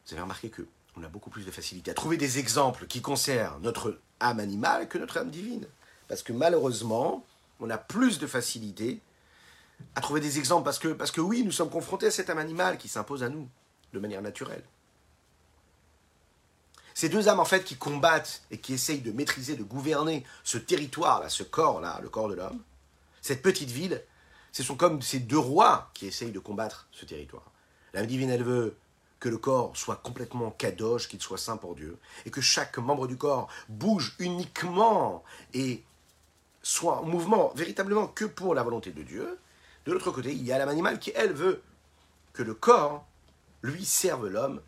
[0.06, 0.66] Vous avez remarqué que
[0.98, 4.88] on a beaucoup plus de facilité à trouver des exemples qui concernent notre âme animale
[4.88, 5.68] que notre âme divine.
[6.08, 7.26] Parce que malheureusement,
[7.60, 9.00] on a plus de facilité
[9.96, 12.40] à trouver des exemples parce que, parce que oui, nous sommes confrontés à cette âme
[12.40, 13.48] animale qui s'impose à nous
[13.94, 14.64] de manière naturelle.
[16.94, 20.58] Ces deux âmes en fait qui combattent et qui essayent de maîtriser, de gouverner ce
[20.58, 22.62] territoire-là, ce corps-là, le corps de l'homme,
[23.22, 24.04] cette petite ville,
[24.52, 27.52] ce sont comme ces deux rois qui essayent de combattre ce territoire.
[27.94, 28.78] L'âme divine, elle veut
[29.20, 33.08] que le corps soit complètement kadosh, qu'il soit saint pour Dieu, et que chaque membre
[33.08, 35.84] du corps bouge uniquement et
[36.62, 39.38] soit en mouvement véritablement que pour la volonté de Dieu.
[39.86, 41.62] De l'autre côté, il y a l'âme animale qui, elle, veut
[42.34, 43.06] que le corps,
[43.62, 44.62] lui, serve l'homme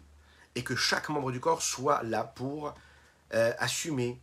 [0.56, 2.74] et que chaque membre du corps soit là pour
[3.34, 4.20] euh, assumer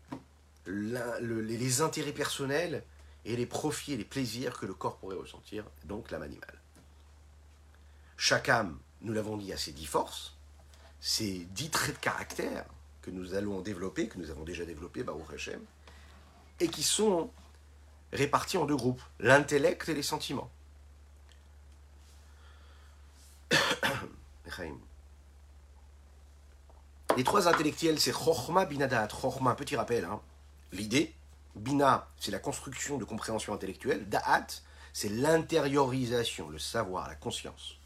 [0.66, 2.82] les intérêts personnels
[3.28, 6.58] et les profits et les plaisirs que le corps pourrait ressentir, donc l'âme animale.
[8.16, 10.34] Chaque âme, nous l'avons dit, a ses dix forces,
[10.98, 12.64] ces dix traits de caractère
[13.02, 15.60] que nous allons développer, que nous avons déjà développés, Baruch Hashem,
[16.58, 17.30] et qui sont
[18.14, 20.50] répartis en deux groupes, l'intellect et les sentiments.
[27.16, 29.08] Les trois intellectuels, c'est Chochma, Binadat.
[29.08, 30.20] Chochma, petit rappel, hein.
[30.72, 31.14] l'idée.
[31.56, 34.08] Bina, c'est la construction de compréhension intellectuelle.
[34.08, 34.46] Da'at,
[34.92, 37.76] c'est l'intériorisation, le savoir, la conscience.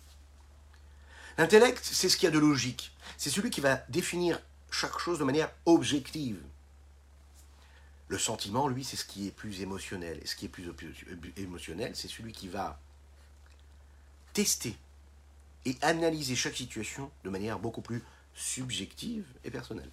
[1.38, 2.92] L'intellect, c'est ce qui a de logique.
[3.16, 6.40] C'est celui qui va définir chaque chose de manière objective.
[8.09, 10.18] Le sentiment, lui, c'est ce qui est plus émotionnel.
[10.22, 10.68] Et ce qui est plus
[11.37, 12.79] émotionnel, c'est celui qui va
[14.35, 14.77] tester
[15.64, 18.03] et analyser chaque situation de manière beaucoup plus
[18.35, 19.90] subjective et personnelle.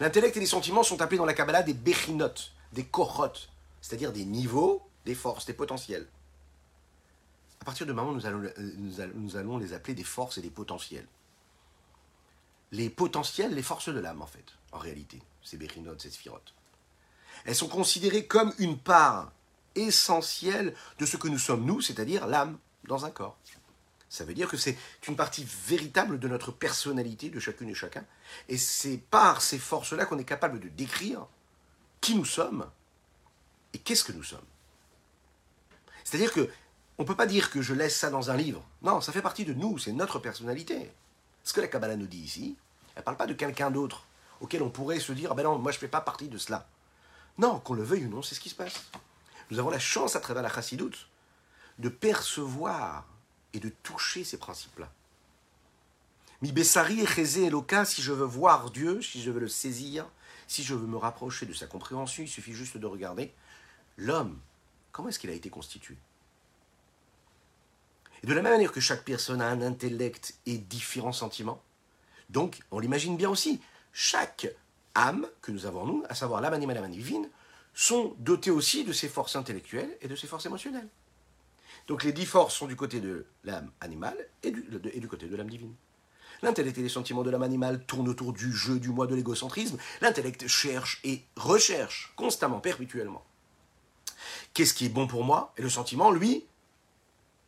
[0.00, 2.34] L'intellect et les sentiments sont appelés dans la Kabbalah des bechinot,
[2.72, 3.32] des kohot,
[3.80, 6.06] c'est-à-dire des niveaux, des forces, des potentiels.
[7.60, 8.50] À partir de maintenant, nous allons,
[9.14, 11.06] nous allons les appeler des forces et des potentiels.
[12.72, 16.52] Les potentiels, les forces de l'âme, en fait, en réalité, ces bechinot, ces sphirotes.
[17.44, 19.32] Elles sont considérées comme une part
[19.74, 23.36] essentielle de ce que nous sommes, nous, c'est-à-dire l'âme dans un corps.
[24.08, 24.76] Ça veut dire que c'est
[25.08, 28.04] une partie véritable de notre personnalité, de chacune et chacun.
[28.48, 31.26] Et c'est par ces forces-là qu'on est capable de décrire
[32.00, 32.70] qui nous sommes
[33.72, 34.44] et qu'est-ce que nous sommes.
[36.04, 36.48] C'est-à-dire que
[36.98, 38.64] on ne peut pas dire que je laisse ça dans un livre.
[38.80, 40.90] Non, ça fait partie de nous, c'est notre personnalité.
[41.44, 42.56] Ce que la Kabbalah nous dit ici,
[42.94, 44.06] elle ne parle pas de quelqu'un d'autre
[44.40, 46.38] auquel on pourrait se dire, ah ben non, moi je ne fais pas partie de
[46.38, 46.68] cela.
[47.38, 48.84] Non, qu'on le veuille ou non, c'est ce qui se passe.
[49.50, 51.08] Nous avons la chance à travers la chassidoute
[51.78, 53.06] de percevoir
[53.56, 54.92] et de toucher ces principes-là.
[56.42, 60.06] Mi Bessari et Eloka, si je veux voir Dieu, si je veux le saisir,
[60.46, 63.32] si je veux me rapprocher de sa compréhension, il suffit juste de regarder
[63.96, 64.38] l'homme.
[64.92, 65.96] Comment est-ce qu'il a été constitué?
[68.22, 71.62] Et de la même manière que chaque personne a un intellect et différents sentiments,
[72.28, 73.60] donc on l'imagine bien aussi,
[73.92, 74.46] chaque
[74.94, 77.28] âme que nous avons nous, à savoir l'âme animale et l'âme divine,
[77.72, 80.88] sont dotées aussi de ses forces intellectuelles et de ses forces émotionnelles.
[81.86, 85.50] Donc les dix forces sont du côté de l'âme animale et du, côté de l'âme
[85.50, 85.74] divine.
[86.42, 89.78] L'intellect et les sentiments de l'âme animale tournent autour du jeu, du moi, de l'égocentrisme.
[90.00, 93.24] L'intellect cherche et recherche constamment, perpétuellement,
[94.52, 95.54] qu'est-ce qui est bon pour moi?
[95.56, 96.44] Et le sentiment, lui,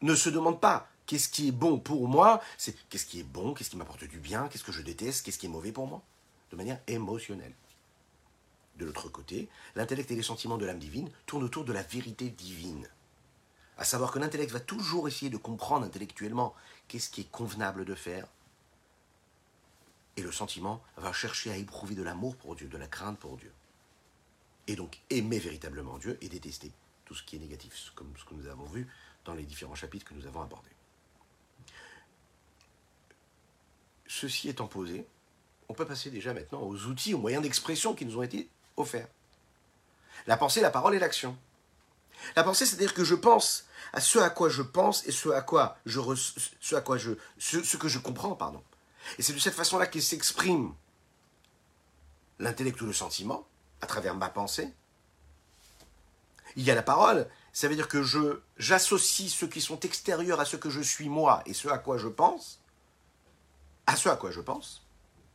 [0.01, 3.55] ne se demande pas qu'est-ce qui est bon pour moi, c'est qu'est-ce qui est bon,
[3.55, 6.03] qu'est-ce qui m'apporte du bien, qu'est-ce que je déteste, qu'est-ce qui est mauvais pour moi,
[6.51, 7.55] de manière émotionnelle.
[8.77, 12.31] De l'autre côté, l'intellect et les sentiments de l'âme divine tournent autour de la vérité
[12.31, 12.89] divine.
[13.79, 16.55] À savoir que l'intellect va toujours essayer de comprendre intellectuellement
[16.89, 18.27] qu'est-ce qui est convenable de faire.
[20.17, 23.37] Et le sentiment va chercher à éprouver de l'amour pour Dieu, de la crainte pour
[23.37, 23.53] Dieu.
[24.67, 26.73] Et donc aimer véritablement Dieu et détester
[27.05, 28.89] tout ce qui est négatif, comme ce que nous avons vu
[29.25, 30.69] dans les différents chapitres que nous avons abordés.
[34.09, 35.07] Ceci étant posé,
[35.69, 39.09] on peut passer déjà maintenant aux outils, aux moyens d'expression qui nous ont été offerts.
[40.27, 41.39] La pensée, la parole et l'action.
[42.35, 45.43] La pensée, c'est-à-dire que je pense à ce à quoi je pense et ce à
[45.43, 46.01] quoi je
[46.61, 48.63] ce à quoi je ce, que je comprends, pardon.
[49.19, 50.75] Et c'est de cette façon-là qu'il s'exprime
[52.39, 53.47] l'intellect ou le sentiment
[53.81, 54.73] à travers ma pensée.
[56.57, 60.41] Il y a la parole, ça veut dire que je j'associe ceux qui sont extérieurs
[60.41, 62.61] à ce que je suis moi et ce à quoi je pense
[63.89, 64.83] à ce à quoi je pense,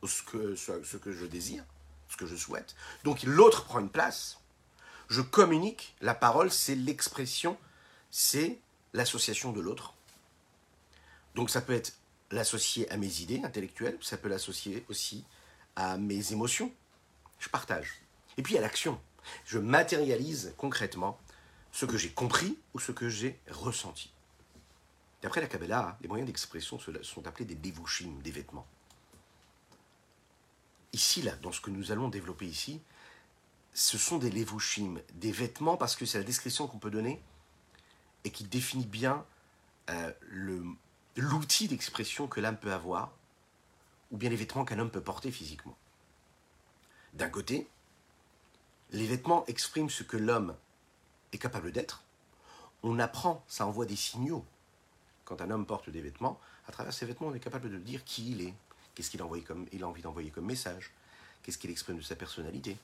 [0.06, 1.64] ce que, ce que je désire,
[2.08, 2.76] ce que je souhaite.
[3.02, 4.38] Donc l'autre prend une place.
[5.08, 5.96] Je communique.
[6.00, 7.58] La parole, c'est l'expression,
[8.16, 8.60] c'est
[8.92, 9.92] l'association de l'autre.
[11.34, 11.94] Donc ça peut être
[12.30, 15.24] l'associer à mes idées intellectuelles, ça peut l'associer aussi
[15.74, 16.72] à mes émotions.
[17.40, 18.02] Je partage.
[18.36, 19.00] Et puis à l'action.
[19.44, 21.18] Je matérialise concrètement
[21.72, 24.12] ce que j'ai compris ou ce que j'ai ressenti.
[25.20, 28.68] D'après la Kabbalah, les moyens d'expression sont appelés des devushim, des vêtements.
[30.92, 32.80] Ici, là, dans ce que nous allons développer ici,
[33.72, 37.20] ce sont des levushim, des vêtements, parce que c'est la description qu'on peut donner
[38.24, 39.24] et qui définit bien
[39.90, 40.12] euh,
[41.16, 43.12] l'outil d'expression que l'âme peut avoir,
[44.10, 45.76] ou bien les vêtements qu'un homme peut porter physiquement.
[47.14, 47.68] D'un côté,
[48.90, 50.56] les vêtements expriment ce que l'homme
[51.32, 52.02] est capable d'être.
[52.82, 54.44] On apprend, ça envoie des signaux
[55.24, 58.04] quand un homme porte des vêtements, à travers ces vêtements, on est capable de dire
[58.04, 58.54] qui il est,
[58.94, 60.92] qu'est-ce qu'il comme, il a envie d'envoyer comme message,
[61.42, 62.76] qu'est-ce qu'il exprime de sa personnalité.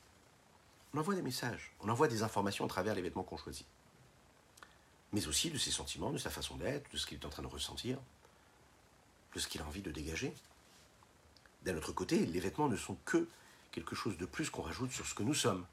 [0.94, 3.66] On envoie des messages, on envoie des informations à travers les vêtements qu'on choisit.
[5.12, 7.42] Mais aussi de ses sentiments, de sa façon d'être, de ce qu'il est en train
[7.42, 7.98] de ressentir,
[9.34, 10.32] de ce qu'il a envie de dégager.
[11.64, 13.28] D'un autre côté, les vêtements ne sont que
[13.72, 15.66] quelque chose de plus qu'on rajoute sur ce que nous sommes.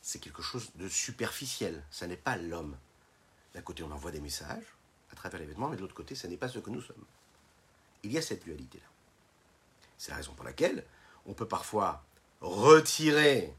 [0.00, 2.76] C'est quelque chose de superficiel, ça n'est pas l'homme.
[3.54, 4.64] D'un côté, on envoie des messages,
[5.12, 7.04] à travers les vêtements, mais de l'autre côté, ce n'est pas ce que nous sommes.
[8.02, 8.84] Il y a cette dualité-là.
[9.98, 10.84] C'est la raison pour laquelle
[11.26, 12.02] on peut parfois
[12.40, 13.54] retirer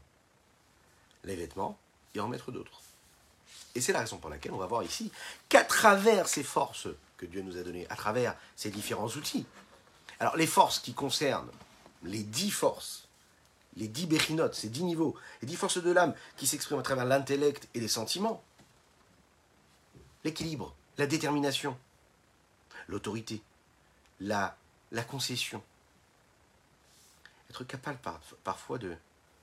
[1.22, 1.78] les vêtements
[2.14, 2.82] et en mettre d'autres.
[3.74, 5.10] Et c'est la raison pour laquelle on va voir ici
[5.48, 9.46] qu'à travers ces forces que Dieu nous a données, à travers ces différents outils,
[10.20, 11.50] alors les forces qui concernent
[12.02, 13.08] les dix forces,
[13.76, 17.04] les dix béchinotes, ces dix niveaux, les dix forces de l'âme qui s'expriment à travers
[17.04, 18.42] l'intellect et les sentiments,
[20.22, 21.76] l'équilibre, la détermination,
[22.86, 23.42] l'autorité,
[24.20, 24.56] la,
[25.08, 25.62] concession.
[27.50, 27.98] Être capable
[28.44, 28.96] parfois de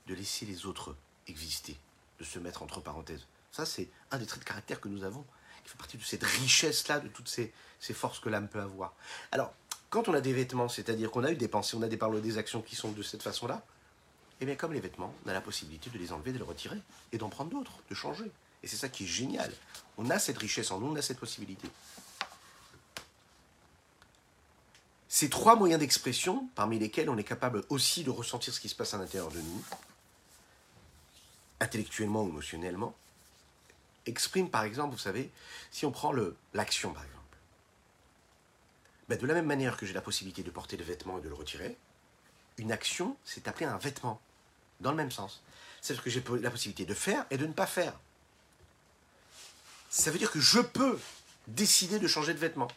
[0.08, 0.96] laisser les autres
[1.26, 1.76] exister,
[2.18, 3.26] de se mettre entre parenthèses.
[3.52, 5.24] Ça, c'est un des traits de caractère que nous avons,
[5.62, 8.94] qui fait partie de cette richesse-là, de toutes ces, ces forces que l'âme peut avoir.
[9.30, 9.52] Alors,
[9.90, 12.22] quand on a des vêtements, c'est-à-dire qu'on a eu des pensées, on a des paroles,
[12.22, 13.62] des actions qui sont de cette façon-là,
[14.40, 16.78] eh bien, comme les vêtements, on a la possibilité de les enlever, de les retirer,
[17.12, 18.30] et d'en prendre d'autres, de changer.
[18.62, 19.52] Et c'est ça qui est génial.
[19.98, 21.68] On a cette richesse en nous, on a cette possibilité.
[25.08, 28.74] Ces trois moyens d'expression, parmi lesquels on est capable aussi de ressentir ce qui se
[28.74, 29.64] passe à l'intérieur de nous,
[31.60, 32.96] intellectuellement ou émotionnellement,
[34.06, 35.30] expriment par exemple, vous savez,
[35.70, 36.12] si on prend
[36.54, 37.22] l'action par exemple,
[39.08, 41.28] ben, de la même manière que j'ai la possibilité de porter le vêtement et de
[41.28, 41.76] le retirer,
[42.58, 44.20] une action, c'est appelé un vêtement,
[44.80, 45.42] dans le même sens.
[45.80, 47.94] C'est ce que j'ai la possibilité de faire et de ne pas faire
[49.92, 50.98] ça veut dire que je peux
[51.46, 52.68] décider de changer de vêtements.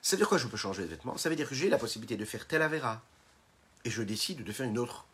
[0.00, 1.76] Ça veut dire quoi je peux changer de vêtements Ça veut dire que j'ai la
[1.76, 3.02] possibilité de faire tel avéra.
[3.84, 5.04] Et je décide de faire une autre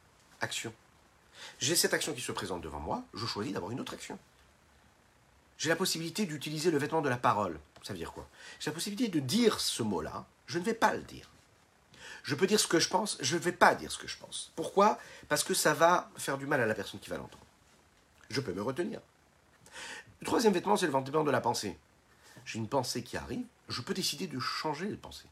[0.41, 0.73] action.
[1.59, 4.17] J'ai cette action qui se présente devant moi, je choisis d'avoir une autre action.
[5.59, 7.59] J'ai la possibilité d'utiliser le vêtement de la parole.
[7.83, 8.29] Ça veut dire quoi?
[8.61, 11.29] J'ai la possibilité de dire ce mot-là, je ne vais pas le dire.
[12.23, 14.17] Je peux dire ce que je pense, je ne vais pas dire ce que je
[14.17, 14.53] pense.
[14.55, 14.99] Pourquoi?
[15.29, 17.45] Parce que ça va faire du mal à la personne qui va l'entendre.
[18.31, 19.01] Je peux me retenir.
[20.21, 21.77] Le troisième vêtement, c'est le vêtement de la pensée.
[22.45, 25.27] J'ai une pensée qui arrive, je peux décider de changer de pensée.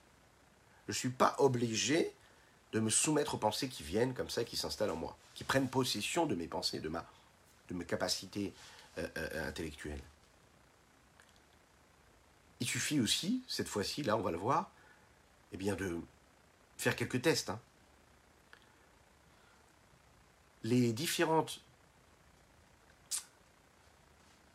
[0.87, 2.12] Je ne suis pas obligé
[2.72, 5.68] de me soumettre aux pensées qui viennent comme ça, qui s'installent en moi, qui prennent
[5.68, 7.04] possession de mes pensées, de, ma,
[7.68, 8.52] de mes capacités
[8.98, 10.02] euh, euh, intellectuelles.
[12.61, 14.70] Il suffit aussi, cette fois-ci, là on va le voir,
[15.53, 15.99] eh bien de
[16.77, 17.51] faire quelques tests.
[17.51, 17.61] Hein.
[20.62, 21.62] Les différentes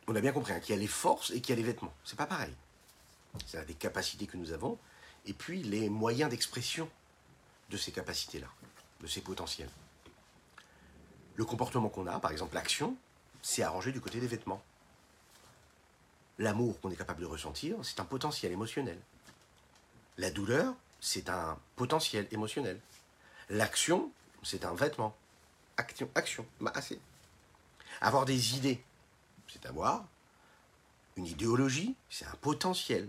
[0.08, 1.66] on a bien compris hein, qu'il y a les forces et qu'il y a les
[1.66, 1.92] vêtements.
[2.04, 2.54] C'est pas pareil.
[3.46, 4.78] C'est des capacités que nous avons
[5.26, 6.88] et puis les moyens d'expression
[7.70, 8.46] de ces capacités-là,
[9.00, 9.70] de ces potentiels.
[11.34, 12.96] Le comportement qu'on a, par exemple l'action,
[13.42, 14.62] c'est arrangé du côté des vêtements.
[16.38, 18.98] L'amour qu'on est capable de ressentir, c'est un potentiel émotionnel.
[20.18, 22.80] La douleur, c'est un potentiel émotionnel.
[23.48, 24.10] L'action,
[24.42, 25.16] c'est un vêtement.
[25.76, 27.00] Action, action, assez.
[28.00, 28.82] Avoir des idées,
[29.48, 30.06] c'est avoir
[31.16, 33.08] une idéologie, c'est un potentiel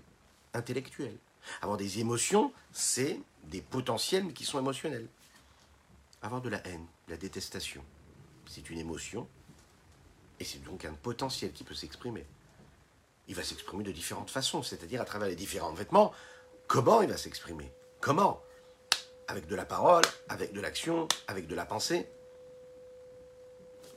[0.53, 1.17] intellectuel.
[1.61, 5.07] Avoir des émotions, c'est des potentiels qui sont émotionnels.
[6.21, 7.83] Avoir de la haine, de la détestation,
[8.45, 9.27] c'est une émotion
[10.39, 12.25] et c'est donc un potentiel qui peut s'exprimer.
[13.27, 16.13] Il va s'exprimer de différentes façons, c'est-à-dire à travers les différents vêtements.
[16.67, 17.71] Comment il va s'exprimer?
[17.99, 18.41] Comment?
[19.27, 22.07] Avec de la parole, avec de l'action, avec de la pensée.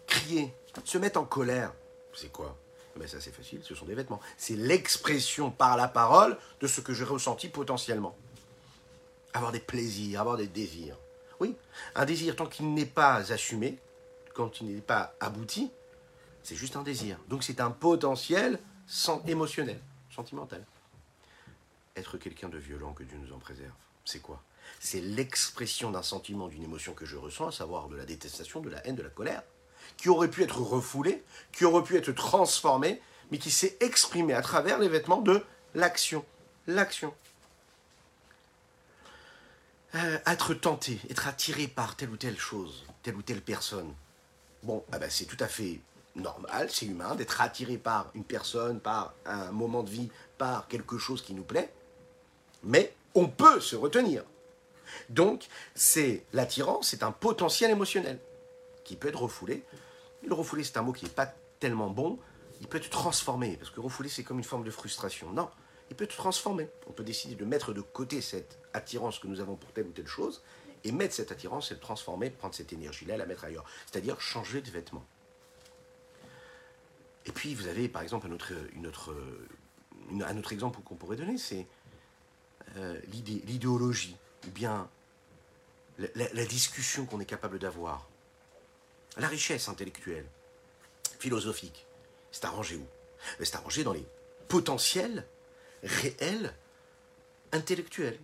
[0.06, 0.52] Crier,
[0.84, 1.72] se mettre en colère,
[2.12, 2.56] c'est quoi?
[2.96, 4.20] Ben Ça c'est facile, ce sont des vêtements.
[4.36, 8.16] C'est l'expression par la parole de ce que j'ai ressenti potentiellement.
[9.32, 10.96] Avoir des plaisirs, avoir des désirs.
[11.38, 11.54] Oui,
[11.94, 13.78] un désir tant qu'il n'est pas assumé,
[14.34, 15.70] quand il n'est pas abouti,
[16.42, 17.18] c'est juste un désir.
[17.28, 18.58] Donc c'est un potentiel
[19.26, 19.80] émotionnel,
[20.14, 20.64] sentimental.
[21.96, 23.72] Être quelqu'un de violent, que Dieu nous en préserve,
[24.04, 24.42] c'est quoi?
[24.78, 28.70] C'est l'expression d'un sentiment, d'une émotion que je ressens, à savoir de la détestation, de
[28.70, 29.42] la haine, de la colère,
[29.96, 31.22] qui aurait pu être refoulé,
[31.52, 33.00] qui aurait pu être transformé,
[33.30, 36.24] mais qui s'est exprimé à travers les vêtements de l'action.
[36.66, 37.12] L'action.
[39.96, 43.92] Euh, être tenté, être attiré par telle ou telle chose, telle ou telle personne,
[44.62, 45.80] Bon, ah ben, c'est tout à fait
[46.16, 50.98] normal, c'est humain d'être attiré par une personne, par un moment de vie, par quelque
[50.98, 51.72] chose qui nous plaît,
[52.62, 54.24] mais on peut se retenir.
[55.08, 58.18] Donc, c'est l'attirance, c'est un potentiel émotionnel
[58.84, 59.64] qui peut être refoulé.
[60.26, 62.18] Le refoulé, c'est un mot qui n'est pas tellement bon.
[62.60, 65.30] Il peut être transformé, parce que refoulé, c'est comme une forme de frustration.
[65.30, 65.48] Non,
[65.90, 66.68] il peut être transformé.
[66.88, 69.92] On peut décider de mettre de côté cette attirance que nous avons pour telle ou
[69.92, 70.42] telle chose
[70.84, 73.64] et mettre cette attirance et le transformer, prendre cette énergie-là et la mettre ailleurs.
[73.90, 75.04] C'est-à-dire changer de vêtements.
[77.26, 79.14] Et puis vous avez par exemple un autre, une autre,
[80.10, 81.66] un autre exemple qu'on pourrait donner, c'est
[82.76, 83.00] euh,
[83.46, 84.88] l'idéologie, ou bien
[85.98, 88.08] la, discussion qu'on est capable d'avoir,
[89.16, 90.26] la richesse intellectuelle,
[91.18, 91.86] philosophique.
[92.30, 92.86] C'est arrangé où?
[93.42, 94.06] C'est arrangé dans les
[94.48, 95.26] potentiels
[95.82, 96.54] réels
[97.52, 98.18] intellectuels.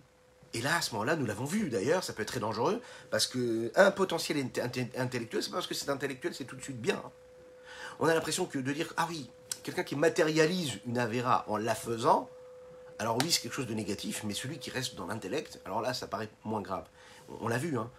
[0.53, 2.81] Et là, à ce moment-là, nous l'avons vu d'ailleurs, ça peut être très dangereux,
[3.11, 4.49] parce qu'un potentiel
[4.95, 7.03] intellectuel, c'est pas parce que c'est intellectuel, c'est tout de suite bien.
[7.99, 9.29] On a l'impression que de dire, ah oui,
[9.63, 12.29] quelqu'un qui matérialise une avéra en la faisant,
[12.99, 15.93] alors oui, c'est quelque chose de négatif, mais celui qui reste dans l'intellect, alors là,
[15.93, 16.85] ça paraît moins grave.
[17.41, 17.89] On, l'a vu, hein.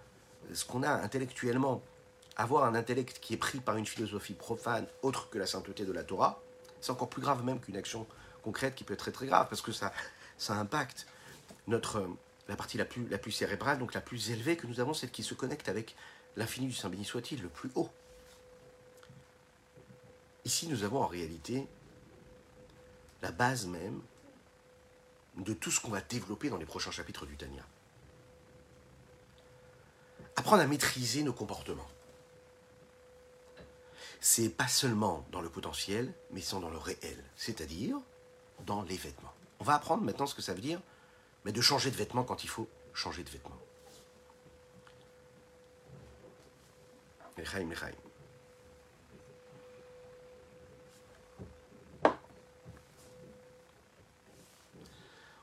[0.52, 1.82] ce qu'on a intellectuellement,
[2.36, 5.92] avoir un intellect qui est pris par une philosophie profane autre que la sainteté de
[5.92, 6.40] la Torah,
[6.80, 8.06] c'est encore plus grave même qu'une action
[8.42, 9.92] concrète qui peut être très très grave, parce que ça,
[10.36, 11.06] ça impacte
[11.66, 12.08] notre
[12.48, 15.10] la partie la plus, la plus cérébrale, donc la plus élevée que nous avons, celle
[15.10, 15.94] qui se connecte avec
[16.36, 17.90] l'infini du Saint béni soit-il, le plus haut.
[20.48, 21.66] Ici, nous avons en réalité
[23.20, 24.00] la base même
[25.36, 27.62] de tout ce qu'on va développer dans les prochains chapitres du Tania.
[30.36, 31.90] Apprendre à maîtriser nos comportements.
[34.22, 37.98] C'est pas seulement dans le potentiel, mais c'est dans le réel, c'est-à-dire
[38.64, 39.34] dans les vêtements.
[39.60, 40.80] On va apprendre maintenant ce que ça veut dire
[41.44, 43.58] mais de changer de vêtements quand il faut changer de vêtements.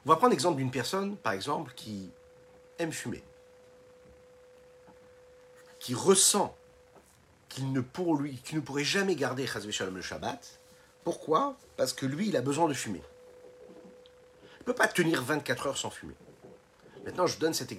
[0.05, 2.11] On va prendre l'exemple d'une personne, par exemple, qui
[2.77, 3.23] aime fumer,
[5.79, 6.55] qui ressent
[7.49, 9.47] qu'il ne, qu'il ne pourrait jamais garder
[9.91, 10.59] le Shabbat.
[11.03, 11.55] Pourquoi?
[11.77, 13.01] Parce que lui, il a besoin de fumer
[14.65, 16.15] ne peut pas tenir 24 heures sans fumer.
[17.05, 17.71] Maintenant, je donne cet,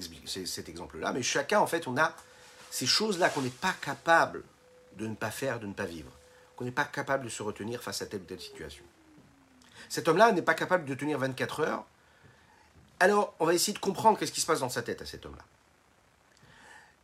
[0.47, 2.15] cet exemple-là, mais chacun, en fait, on a
[2.71, 4.45] ces choses-là qu'on n'est pas capable
[4.97, 6.13] de ne pas faire, de ne pas vivre,
[6.55, 8.85] qu'on n'est pas capable de se retenir face à telle ou telle situation.
[9.89, 11.85] Cet homme-là n'est pas capable de tenir 24 heures.
[13.01, 15.27] Alors, on va essayer de comprendre qu'est-ce qui se passe dans sa tête à cet
[15.27, 15.45] homme-là.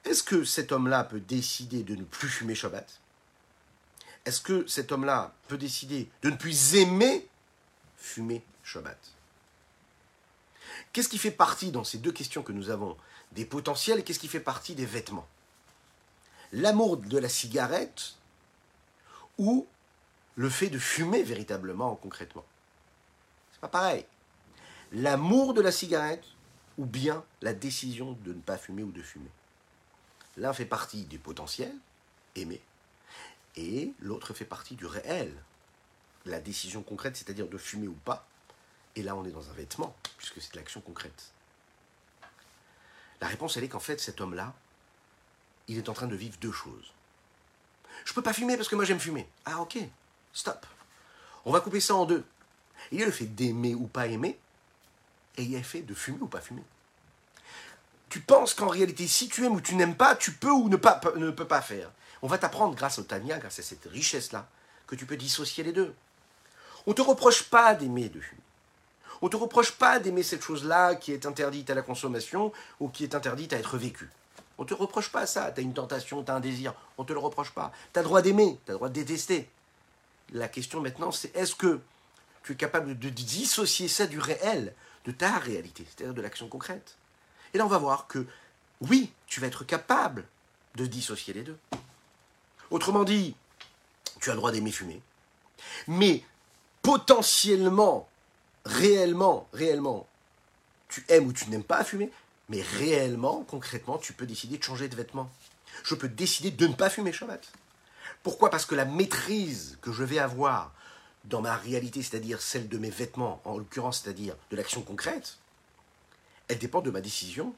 [0.04, 3.00] Est-ce que cet homme-là peut décider de ne plus fumer Shabbat?
[4.24, 7.28] Est-ce que cet homme-là peut décider de ne plus aimer
[7.96, 8.98] fumer Shabbat?
[10.92, 12.96] Qu'est-ce qui fait partie dans ces deux questions que nous avons
[13.32, 15.26] des potentiels qu'est-ce qui fait partie des vêtements?
[16.52, 18.14] L'amour de la cigarette
[19.38, 19.66] ou
[20.36, 22.44] le fait de fumer véritablement, concrètement?
[23.52, 24.04] C'est pas pareil.
[24.92, 26.24] L'amour de la cigarette
[26.76, 29.30] ou bien la décision de ne pas fumer ou de fumer.
[30.36, 31.72] L'un fait partie du potentiel,
[32.36, 32.60] aimer,
[33.56, 35.34] et l'autre fait partie du réel,
[36.24, 38.26] la décision concrète, c'est-à-dire de fumer ou pas.
[38.96, 41.32] Et là, on est dans un vêtement, puisque c'est l'action concrète.
[43.20, 44.54] La réponse, elle est qu'en fait, cet homme-là,
[45.68, 46.92] il est en train de vivre deux choses.
[48.04, 49.28] Je peux pas fumer parce que moi j'aime fumer.
[49.44, 49.78] Ah ok,
[50.32, 50.66] stop.
[51.44, 52.24] On va couper ça en deux.
[52.90, 54.38] Il y a le fait d'aimer ou pas aimer,
[55.36, 56.64] et il y a le fait de fumer ou pas fumer.
[58.08, 60.76] Tu penses qu'en réalité, si tu aimes ou tu n'aimes pas, tu peux ou ne,
[61.16, 61.90] ne peux pas faire.
[62.20, 64.46] On va t'apprendre grâce au Tania, grâce à cette richesse-là,
[64.86, 65.94] que tu peux dissocier les deux.
[66.86, 68.42] On ne te reproche pas d'aimer de fumer.
[69.22, 72.88] On ne te reproche pas d'aimer cette chose-là qui est interdite à la consommation ou
[72.88, 74.10] qui est interdite à être vécue.
[74.58, 75.50] On ne te reproche pas ça.
[75.52, 76.74] Tu as une tentation, tu as un désir.
[76.98, 77.72] On ne te le reproche pas.
[77.92, 79.48] Tu as le droit d'aimer, tu as le droit de détester.
[80.32, 81.80] La question maintenant, c'est est-ce que
[82.42, 84.74] tu es capable de dissocier ça du réel,
[85.04, 86.96] de ta réalité, c'est-à-dire de l'action concrète
[87.54, 88.26] Et là, on va voir que
[88.80, 90.26] oui, tu vas être capable
[90.76, 91.58] de dissocier les deux.
[92.70, 93.36] Autrement dit,
[94.20, 95.02] tu as le droit d'aimer fumer,
[95.86, 96.24] mais
[96.80, 98.08] potentiellement,
[98.64, 100.08] réellement, réellement,
[100.88, 102.10] tu aimes ou tu n'aimes pas fumer,
[102.48, 105.30] mais réellement, concrètement, tu peux décider de changer de vêtements.
[105.84, 107.50] Je peux décider de ne pas fumer Shabbat.
[108.22, 108.50] Pourquoi?
[108.50, 110.72] Parce que la maîtrise que je vais avoir
[111.24, 115.38] dans ma réalité, c'est-à-dire celle de mes vêtements, en l'occurrence, c'est-à-dire de l'action concrète,
[116.48, 117.54] elle dépend de ma décision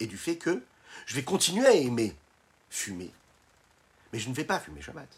[0.00, 0.62] et du fait que
[1.06, 2.16] je vais continuer à aimer
[2.70, 3.12] fumer.
[4.12, 5.08] Mais je ne vais pas fumer Shabbat.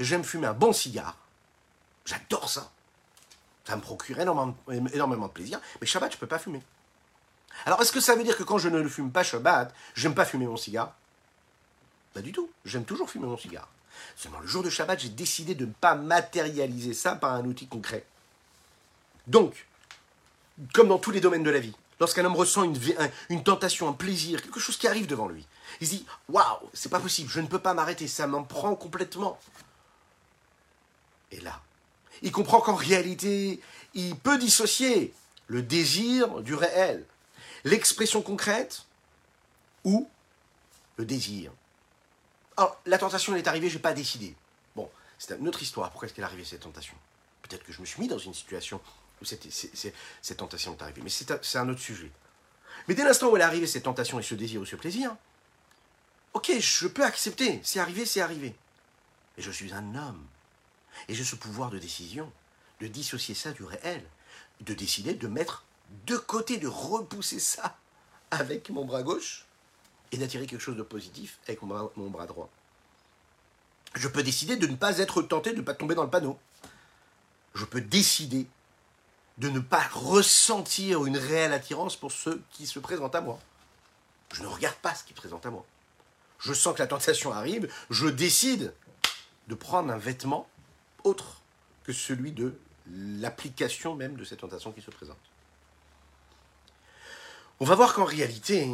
[0.00, 1.16] J'aime fumer un bon cigare.
[2.04, 2.72] J'adore ça.
[3.64, 4.56] Ça me procure énormément,
[5.26, 5.60] de plaisir.
[5.80, 6.62] Mais Shabbat, je ne peux pas fumer.
[7.66, 10.24] Alors, est-ce que ça veut dire que quand je ne fume pas Shabbat, j'aime pas
[10.24, 10.96] fumer mon cigare?
[12.14, 12.50] Pas du tout.
[12.64, 13.68] J'aime toujours fumer mon cigare.
[14.16, 17.66] Seulement, le jour de Shabbat, j'ai décidé de ne pas matérialiser ça par un outil
[17.66, 18.04] concret.
[19.26, 19.66] Donc,
[20.72, 22.64] comme dans tous les domaines de la vie, lorsqu'un homme ressent
[23.28, 25.46] une, tentation, un plaisir, quelque chose qui arrive devant lui,
[25.80, 28.74] il se dit Waouh, c'est pas possible, je ne peux pas m'arrêter, ça m'en prend
[28.74, 29.38] complètement.
[31.30, 31.60] Et là,
[32.20, 33.60] il comprend qu'en réalité,
[33.94, 35.14] il peut dissocier
[35.46, 37.04] le désir du réel,
[37.64, 38.84] l'expression concrète
[39.84, 40.08] ou
[40.96, 41.52] le désir.
[42.56, 44.34] Alors, la tentation est arrivée, je n'ai pas décidé.
[44.76, 45.90] Bon, c'est une autre histoire.
[45.90, 46.94] Pourquoi est-ce qu'elle est arrivée, cette tentation?
[47.42, 48.80] Peut-être que je me suis mis dans une situation
[49.20, 51.02] où cette, tentation est arrivée.
[51.02, 52.10] Mais c'est un autre sujet.
[52.88, 55.16] Mais dès l'instant où elle est arrivée, cette tentation et ce désir ou ce plaisir,
[56.34, 57.60] ok, je peux accepter.
[57.62, 58.54] C'est arrivé, c'est arrivé.
[59.36, 60.26] Mais je suis un homme.
[61.08, 62.30] Et j'ai ce pouvoir de décision,
[62.80, 64.04] de dissocier ça du réel,
[64.60, 65.64] de décider de mettre
[66.06, 67.76] de côté, de repousser ça
[68.30, 69.46] avec mon bras gauche
[70.12, 72.48] et d'attirer quelque chose de positif avec mon bras, droit.
[73.94, 76.38] Je peux décider de ne pas être tenté, de ne pas tomber dans le panneau.
[77.54, 78.46] Je peux décider
[79.38, 83.38] de ne pas ressentir une réelle attirance pour ceux qui se présentent à moi.
[84.32, 85.64] Je ne regarde pas ce qui se présente à moi.
[86.38, 88.74] Je sens que la tentation arrive, je décide
[89.48, 90.48] de prendre un vêtement
[91.04, 91.40] autre
[91.84, 92.58] que celui de
[92.90, 95.18] l'application même de cette tentation qui se présente.
[97.60, 98.68] On va voir qu'en réalité,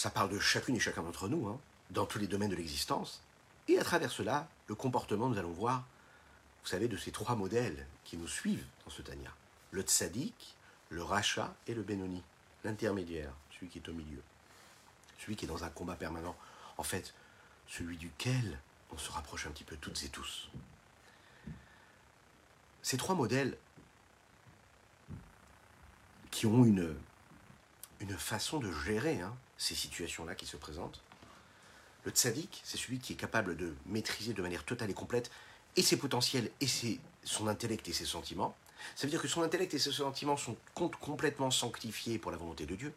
[0.00, 3.22] ça parle de chacune et chacun d'entre nous, hein, dans tous les domaines de l'existence.
[3.68, 5.84] Et à travers cela, le comportement, nous allons voir,
[6.62, 9.30] vous savez, de ces trois modèles qui nous suivent dans ce Tania.
[9.72, 10.56] Le tzaddik,
[10.88, 12.22] le rachat et le benoni.
[12.64, 14.22] L'intermédiaire, celui qui est au milieu.
[15.18, 16.34] Celui qui est dans un combat permanent.
[16.78, 17.12] En fait,
[17.68, 18.58] celui duquel
[18.92, 20.48] on se rapproche un petit peu toutes et tous.
[22.80, 23.58] Ces trois modèles
[26.30, 26.96] qui ont une,
[28.00, 31.02] une façon de gérer hein, ces situations-là qui se présentent.
[32.04, 35.30] Le tzaddik, c'est celui qui est capable de maîtriser de manière totale et complète
[35.76, 36.66] et ses potentiels, et
[37.24, 38.56] son intellect et ses sentiments.
[38.96, 42.64] Ça veut dire que son intellect et ses sentiments sont complètement sanctifiés pour la volonté
[42.64, 42.94] de Dieu.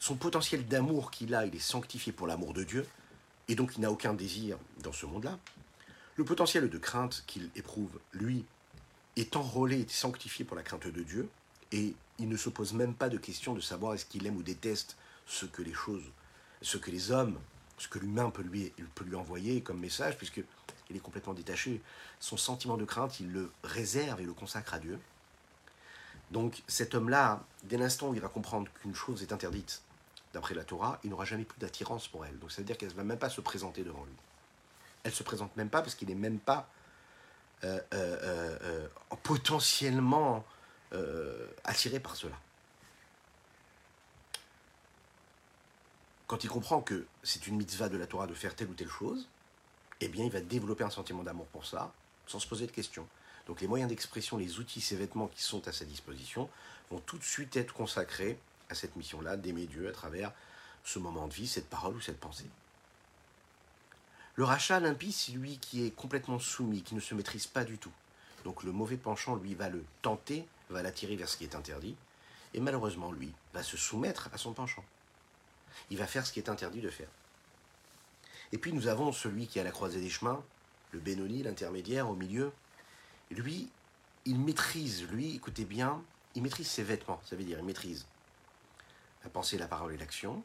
[0.00, 2.86] Son potentiel d'amour qu'il a, il est sanctifié pour l'amour de Dieu,
[3.46, 5.38] et donc il n'a aucun désir dans ce monde-là.
[6.16, 8.44] Le potentiel de crainte qu'il éprouve, lui,
[9.14, 11.30] est enrôlé, est sanctifié pour la crainte de Dieu,
[11.70, 14.42] et il ne se pose même pas de question de savoir est-ce qu'il aime ou
[14.42, 14.96] déteste
[15.26, 16.04] ce que les choses,
[16.62, 17.38] ce que les hommes,
[17.78, 20.44] ce que l'humain peut lui, peut lui envoyer comme message, puisqu'il
[20.94, 21.82] est complètement détaché.
[22.20, 24.98] Son sentiment de crainte, il le réserve et le consacre à Dieu.
[26.30, 29.82] Donc cet homme-là, dès l'instant où il va comprendre qu'une chose est interdite
[30.32, 32.38] d'après la Torah, il n'aura jamais plus d'attirance pour elle.
[32.38, 34.16] Donc ça veut dire qu'elle ne va même pas se présenter devant lui.
[35.04, 36.68] Elle ne se présente même pas parce qu'il n'est même pas
[37.62, 38.88] euh, euh, euh,
[39.22, 40.44] potentiellement
[41.64, 42.36] attiré par cela.
[46.34, 48.88] Quand il comprend que c'est une mitzvah de la Torah de faire telle ou telle
[48.88, 49.28] chose,
[50.00, 51.92] eh bien, il va développer un sentiment d'amour pour ça,
[52.26, 53.06] sans se poser de questions.
[53.46, 56.50] Donc, les moyens d'expression, les outils, ces vêtements qui sont à sa disposition,
[56.90, 58.36] vont tout de suite être consacrés
[58.68, 60.32] à cette mission-là, d'aimer Dieu à travers
[60.82, 62.50] ce moment de vie, cette parole ou cette pensée.
[64.34, 67.78] Le rachat, l'impie, c'est lui qui est complètement soumis, qui ne se maîtrise pas du
[67.78, 67.92] tout.
[68.42, 71.94] Donc le mauvais penchant, lui, va le tenter, va l'attirer vers ce qui est interdit,
[72.54, 74.84] et malheureusement, lui, va se soumettre à son penchant.
[75.90, 77.08] Il va faire ce qui est interdit de faire.
[78.52, 80.42] Et puis nous avons celui qui est à la croisée des chemins,
[80.92, 82.52] le Benoni, l'intermédiaire au milieu.
[83.30, 83.70] Lui,
[84.24, 86.02] il maîtrise, lui, écoutez bien,
[86.34, 88.06] il maîtrise ses vêtements, ça veut dire il maîtrise
[89.22, 90.42] la pensée, la parole et l'action.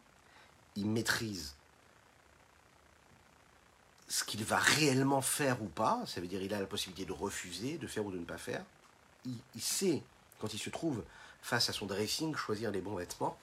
[0.75, 1.55] Il maîtrise
[4.07, 7.13] ce qu'il va réellement faire ou pas, ça veut dire il a la possibilité de
[7.13, 8.63] refuser, de faire ou de ne pas faire.
[9.25, 10.01] Il, il sait,
[10.39, 11.03] quand il se trouve
[11.41, 13.37] face à son dressing, choisir les bons vêtements,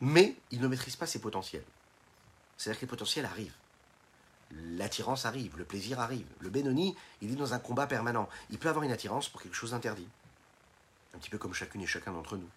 [0.00, 1.64] mais il ne maîtrise pas ses potentiels.
[2.56, 3.54] C'est-à-dire que les potentiels arrivent.
[4.52, 6.26] L'attirance arrive, le plaisir arrive.
[6.40, 8.28] Le Benoni, il est dans un combat permanent.
[8.50, 10.08] Il peut avoir une attirance pour quelque chose d'interdit.
[11.14, 12.48] Un petit peu comme chacune et chacun d'entre nous.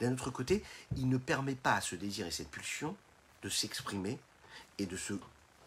[0.00, 0.64] D'un autre côté,
[0.96, 2.96] il ne permet pas à ce désir et cette pulsion
[3.42, 4.18] de s'exprimer
[4.78, 5.14] et de, se,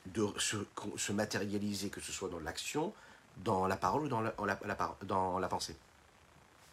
[0.07, 0.57] de se,
[0.97, 2.93] se, matérialiser, que ce soit dans l'action,
[3.38, 5.76] dans la parole ou dans la pensée.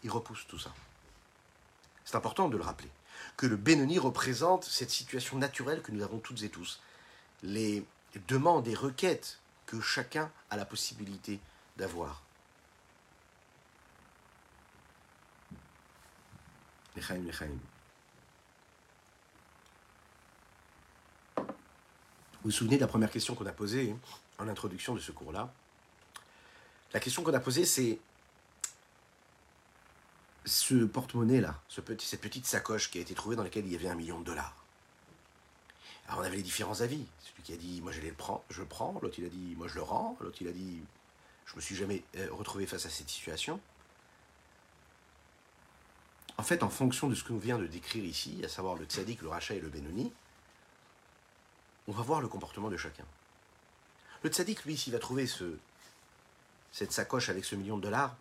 [0.03, 0.72] Il repousse tout ça.
[2.05, 2.90] C'est important de le rappeler,
[3.37, 6.81] que le Benoni représente cette situation naturelle que nous avons toutes et tous.
[7.43, 7.85] Les
[8.27, 11.41] demandes et requêtes que chacun a la possibilité
[11.77, 12.23] d'avoir.
[22.43, 23.95] Vous vous souvenez de la première question qu'on a posée
[24.39, 25.53] en introduction de ce cours-là?
[26.93, 28.01] La question qu'on a posée, c'est
[30.49, 33.94] ce porte-monnaie-là, cette petite sacoche qui a été trouvée dans laquelle il y avait un
[33.94, 34.57] million de dollars.
[36.09, 37.07] Alors on avait les différents avis.
[37.20, 39.55] Celui qui a dit moi je le prends, je le prends, l'autre il a dit
[39.57, 40.80] moi je le rends, l'autre il a dit
[41.46, 43.61] je me suis jamais retrouvé face à cette situation.
[46.36, 48.84] En fait, en fonction de ce que nous vient de décrire ici, à savoir le
[48.84, 50.12] tzaddik, le rachat et le benoni,
[51.88, 53.05] on va voir le comportement de chacun.
[54.22, 55.59] Le tzaddik, lui, s'il va trouver ce,
[56.70, 58.16] cette sacoche avec ce million de dollars,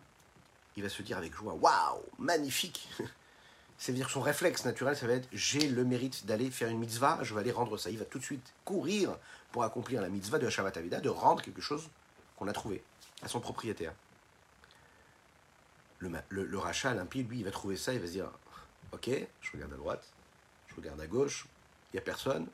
[0.78, 2.88] il va se dire avec joie Waouh, magnifique
[3.78, 7.34] C'est-à-dire son réflexe naturel, ça va être J'ai le mérite d'aller faire une mitzvah, je
[7.34, 7.90] vais aller rendre ça.
[7.90, 9.16] Il va tout de suite courir
[9.52, 11.88] pour accomplir la mitzvah de Shabbat Avida, de rendre quelque chose
[12.36, 12.82] qu'on a trouvé
[13.22, 13.92] à son propriétaire
[15.98, 18.30] le, le, rachat, l'impie, lui, il va trouver ça, il va se dire
[18.92, 19.10] Ok,
[19.40, 20.08] je regarde à droite,
[20.68, 21.46] je regarde à gauche,
[21.92, 22.46] il n'y a personne,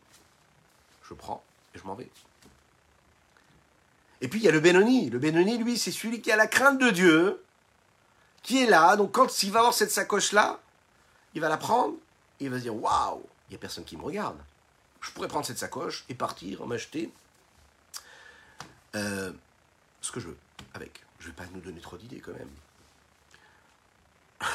[1.02, 1.44] je prends
[1.74, 2.08] et je m'en vais.
[4.20, 5.10] Et puis il y a le Benoni.
[5.10, 7.43] Le Benoni, lui, c'est celui qui a la crainte de Dieu,
[8.44, 8.94] qui est là.
[8.94, 10.60] Donc quand il va avoir cette sacoche-là,
[11.34, 11.94] il va la prendre
[12.38, 14.38] et il va se dire Waouh, il n'y a personne qui me regarde.
[15.00, 17.12] Je pourrais prendre cette sacoche et partir, m'acheter
[18.94, 19.32] euh,
[20.00, 20.38] ce que je veux
[20.74, 21.02] avec.
[21.18, 22.50] Je ne vais pas nous donner trop d'idées quand même.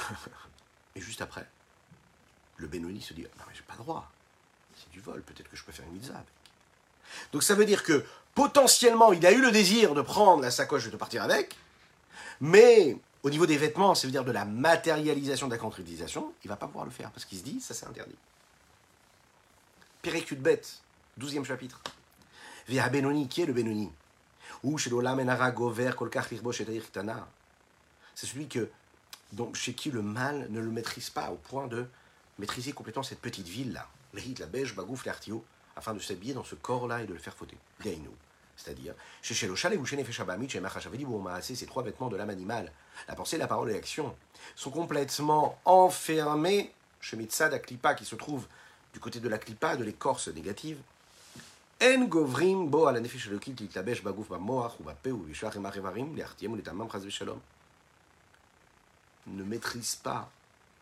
[0.96, 1.48] Et juste après,
[2.58, 4.10] le Benoni se dit Non, mais j'ai pas droit.
[4.76, 6.28] C'est du vol, peut-être que je peux faire une mitzvah avec.
[7.32, 10.88] Donc ça veut dire que potentiellement, il a eu le désir de prendre la sacoche
[10.88, 11.56] et de partir avec,
[12.40, 16.47] mais au niveau des vêtements, ça veut dire de la matérialisation de la concrétisation, il
[16.47, 18.15] va pas pouvoir le faire parce qu'il se dit Ça, c'est interdit.
[20.01, 20.82] Péricule bête,
[21.20, 21.82] 12e chapitre.
[22.67, 23.91] Via Benoni, qui est le Benoni?
[28.15, 28.70] C'est celui que
[29.34, 31.86] donc chez qui le mal ne le maîtrise pas au point de
[32.38, 35.43] maîtriser complètement cette petite ville-là, la Beige, Bagouf, l'Artio,
[35.76, 37.57] afin de s'habiller dans ce corps-là et de le faire fauter.
[38.60, 39.47] C'est-à-dire, ces
[41.66, 42.72] trois vêtements de l'âme animale,
[43.07, 44.14] la pensée, la parole et l'action,
[44.55, 48.45] sont complètement enfermés chez Mitzad Aklipa, qui se trouve
[48.93, 50.78] du côté de la Klipa, de l'écorce négative.
[51.82, 52.86] En govrim bo
[59.28, 60.30] ne maîtrisent pas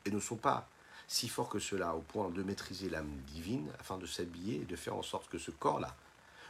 [0.05, 0.67] et ne sont pas
[1.07, 4.75] si forts que cela au point de maîtriser l'âme divine afin de s'habiller et de
[4.75, 5.95] faire en sorte que ce corps-là,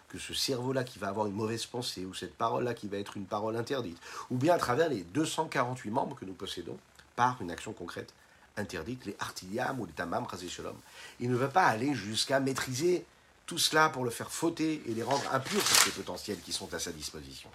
[0.10, 3.18] que ce cerveau-là qui va avoir une mauvaise pensée ou cette parole-là qui va être
[3.18, 3.97] une parole interdite,
[4.30, 6.78] ou bien à travers les 248 membres que nous possédons
[7.16, 8.14] par une action concrète
[8.55, 10.76] interdite, les artiliam ou les tamam shalom.
[11.20, 13.05] Il ne va pas aller jusqu'à maîtriser
[13.45, 16.74] tout cela pour le faire fauter et les rendre impurs sur ces potentiels qui sont
[16.74, 17.49] à sa disposition.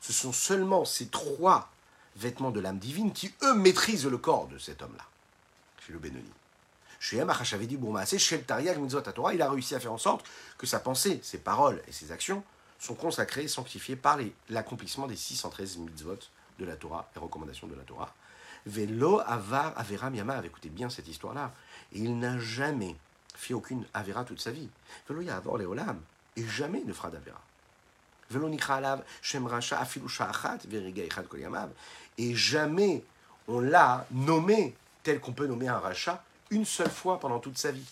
[0.00, 1.70] Ce sont seulement ces trois
[2.16, 5.04] vêtements de l'âme divine qui, eux, maîtrisent le corps de cet homme-là,
[5.84, 6.30] chez le Benoni.
[7.04, 7.18] Chez
[9.34, 10.26] il a réussi à faire en sorte
[10.56, 12.42] que sa pensée, ses paroles et ses actions
[12.78, 16.16] sont consacrées et sanctifiées par l'accomplissement des 613 mitzvot
[16.58, 18.14] de la Torah et recommandations de la Torah.
[18.64, 21.52] Velo avar avera miyama, écoutez bien cette histoire-là,
[21.92, 22.96] il n'a jamais
[23.34, 24.70] fait aucune avera toute sa vie.
[25.06, 26.00] Velo yavar leolam,
[26.36, 27.42] et jamais ne fera d'Avera.
[32.16, 33.04] Et jamais
[33.46, 37.72] on l'a nommé tel qu'on peut nommer un rachat une seule fois pendant toute sa
[37.72, 37.86] vie.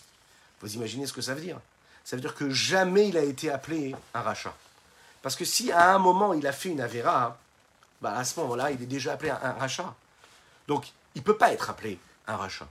[0.61, 1.59] Vous imaginez ce que ça veut dire?
[2.03, 4.55] Ça veut dire que jamais il a été appelé un rachat.
[5.21, 7.37] Parce que si à un moment il a fait une avéra,
[8.01, 9.95] bah à ce moment-là, il est déjà appelé un, rachat.
[10.67, 11.97] Donc, il ne peut pas être appelé
[12.27, 12.67] un rachat.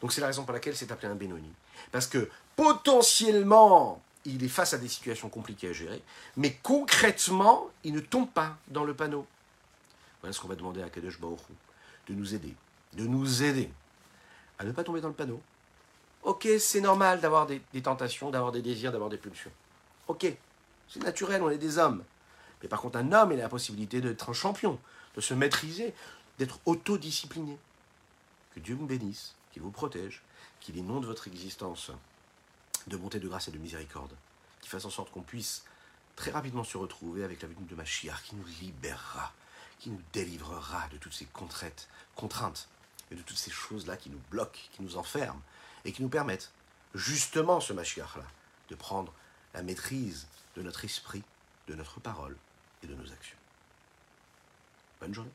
[0.00, 1.52] Donc, c'est la raison pour laquelle c'est appelé un Benoni.
[1.92, 6.02] Parce que potentiellement, il est face à des situations compliquées à gérer,
[6.36, 9.26] mais concrètement, il ne tombe pas dans le panneau.
[10.20, 11.38] Voilà ce qu'on va demander à Kadesh Baruch
[12.08, 12.54] de nous aider,
[12.94, 13.70] de nous aider
[14.64, 15.40] ne pas tomber dans le panneau.
[16.22, 19.50] Ok, c'est normal d'avoir des, tentations, d'avoir des désirs, d'avoir des pulsions.
[20.06, 20.26] Ok,
[20.88, 22.04] c'est naturel, on est des hommes.
[22.62, 24.78] Mais par contre, un homme, il a la possibilité d'être un champion,
[25.16, 25.92] de se maîtriser,
[26.38, 27.58] d'être autodiscipliné.
[28.54, 30.22] Que Dieu vous bénisse, qu'il vous protège,
[30.60, 31.90] qu'il inonde votre existence
[32.86, 34.14] de bonté, de grâce et de miséricorde,
[34.60, 35.64] qui fasse en sorte qu'on puisse
[36.14, 39.32] très rapidement se retrouver avec la venue de Machiar, qui nous libérera,
[39.80, 41.88] qui nous délivrera de toutes ces contraintes
[43.12, 45.42] et de toutes ces choses-là qui nous bloquent, qui nous enferment,
[45.84, 46.50] et qui nous permettent,
[46.94, 48.26] justement, ce Machiar-là,
[48.70, 49.12] de prendre
[49.54, 51.22] la maîtrise de notre esprit,
[51.68, 52.36] de notre parole
[52.82, 53.36] et de nos actions.
[55.00, 55.30] Bonne journée.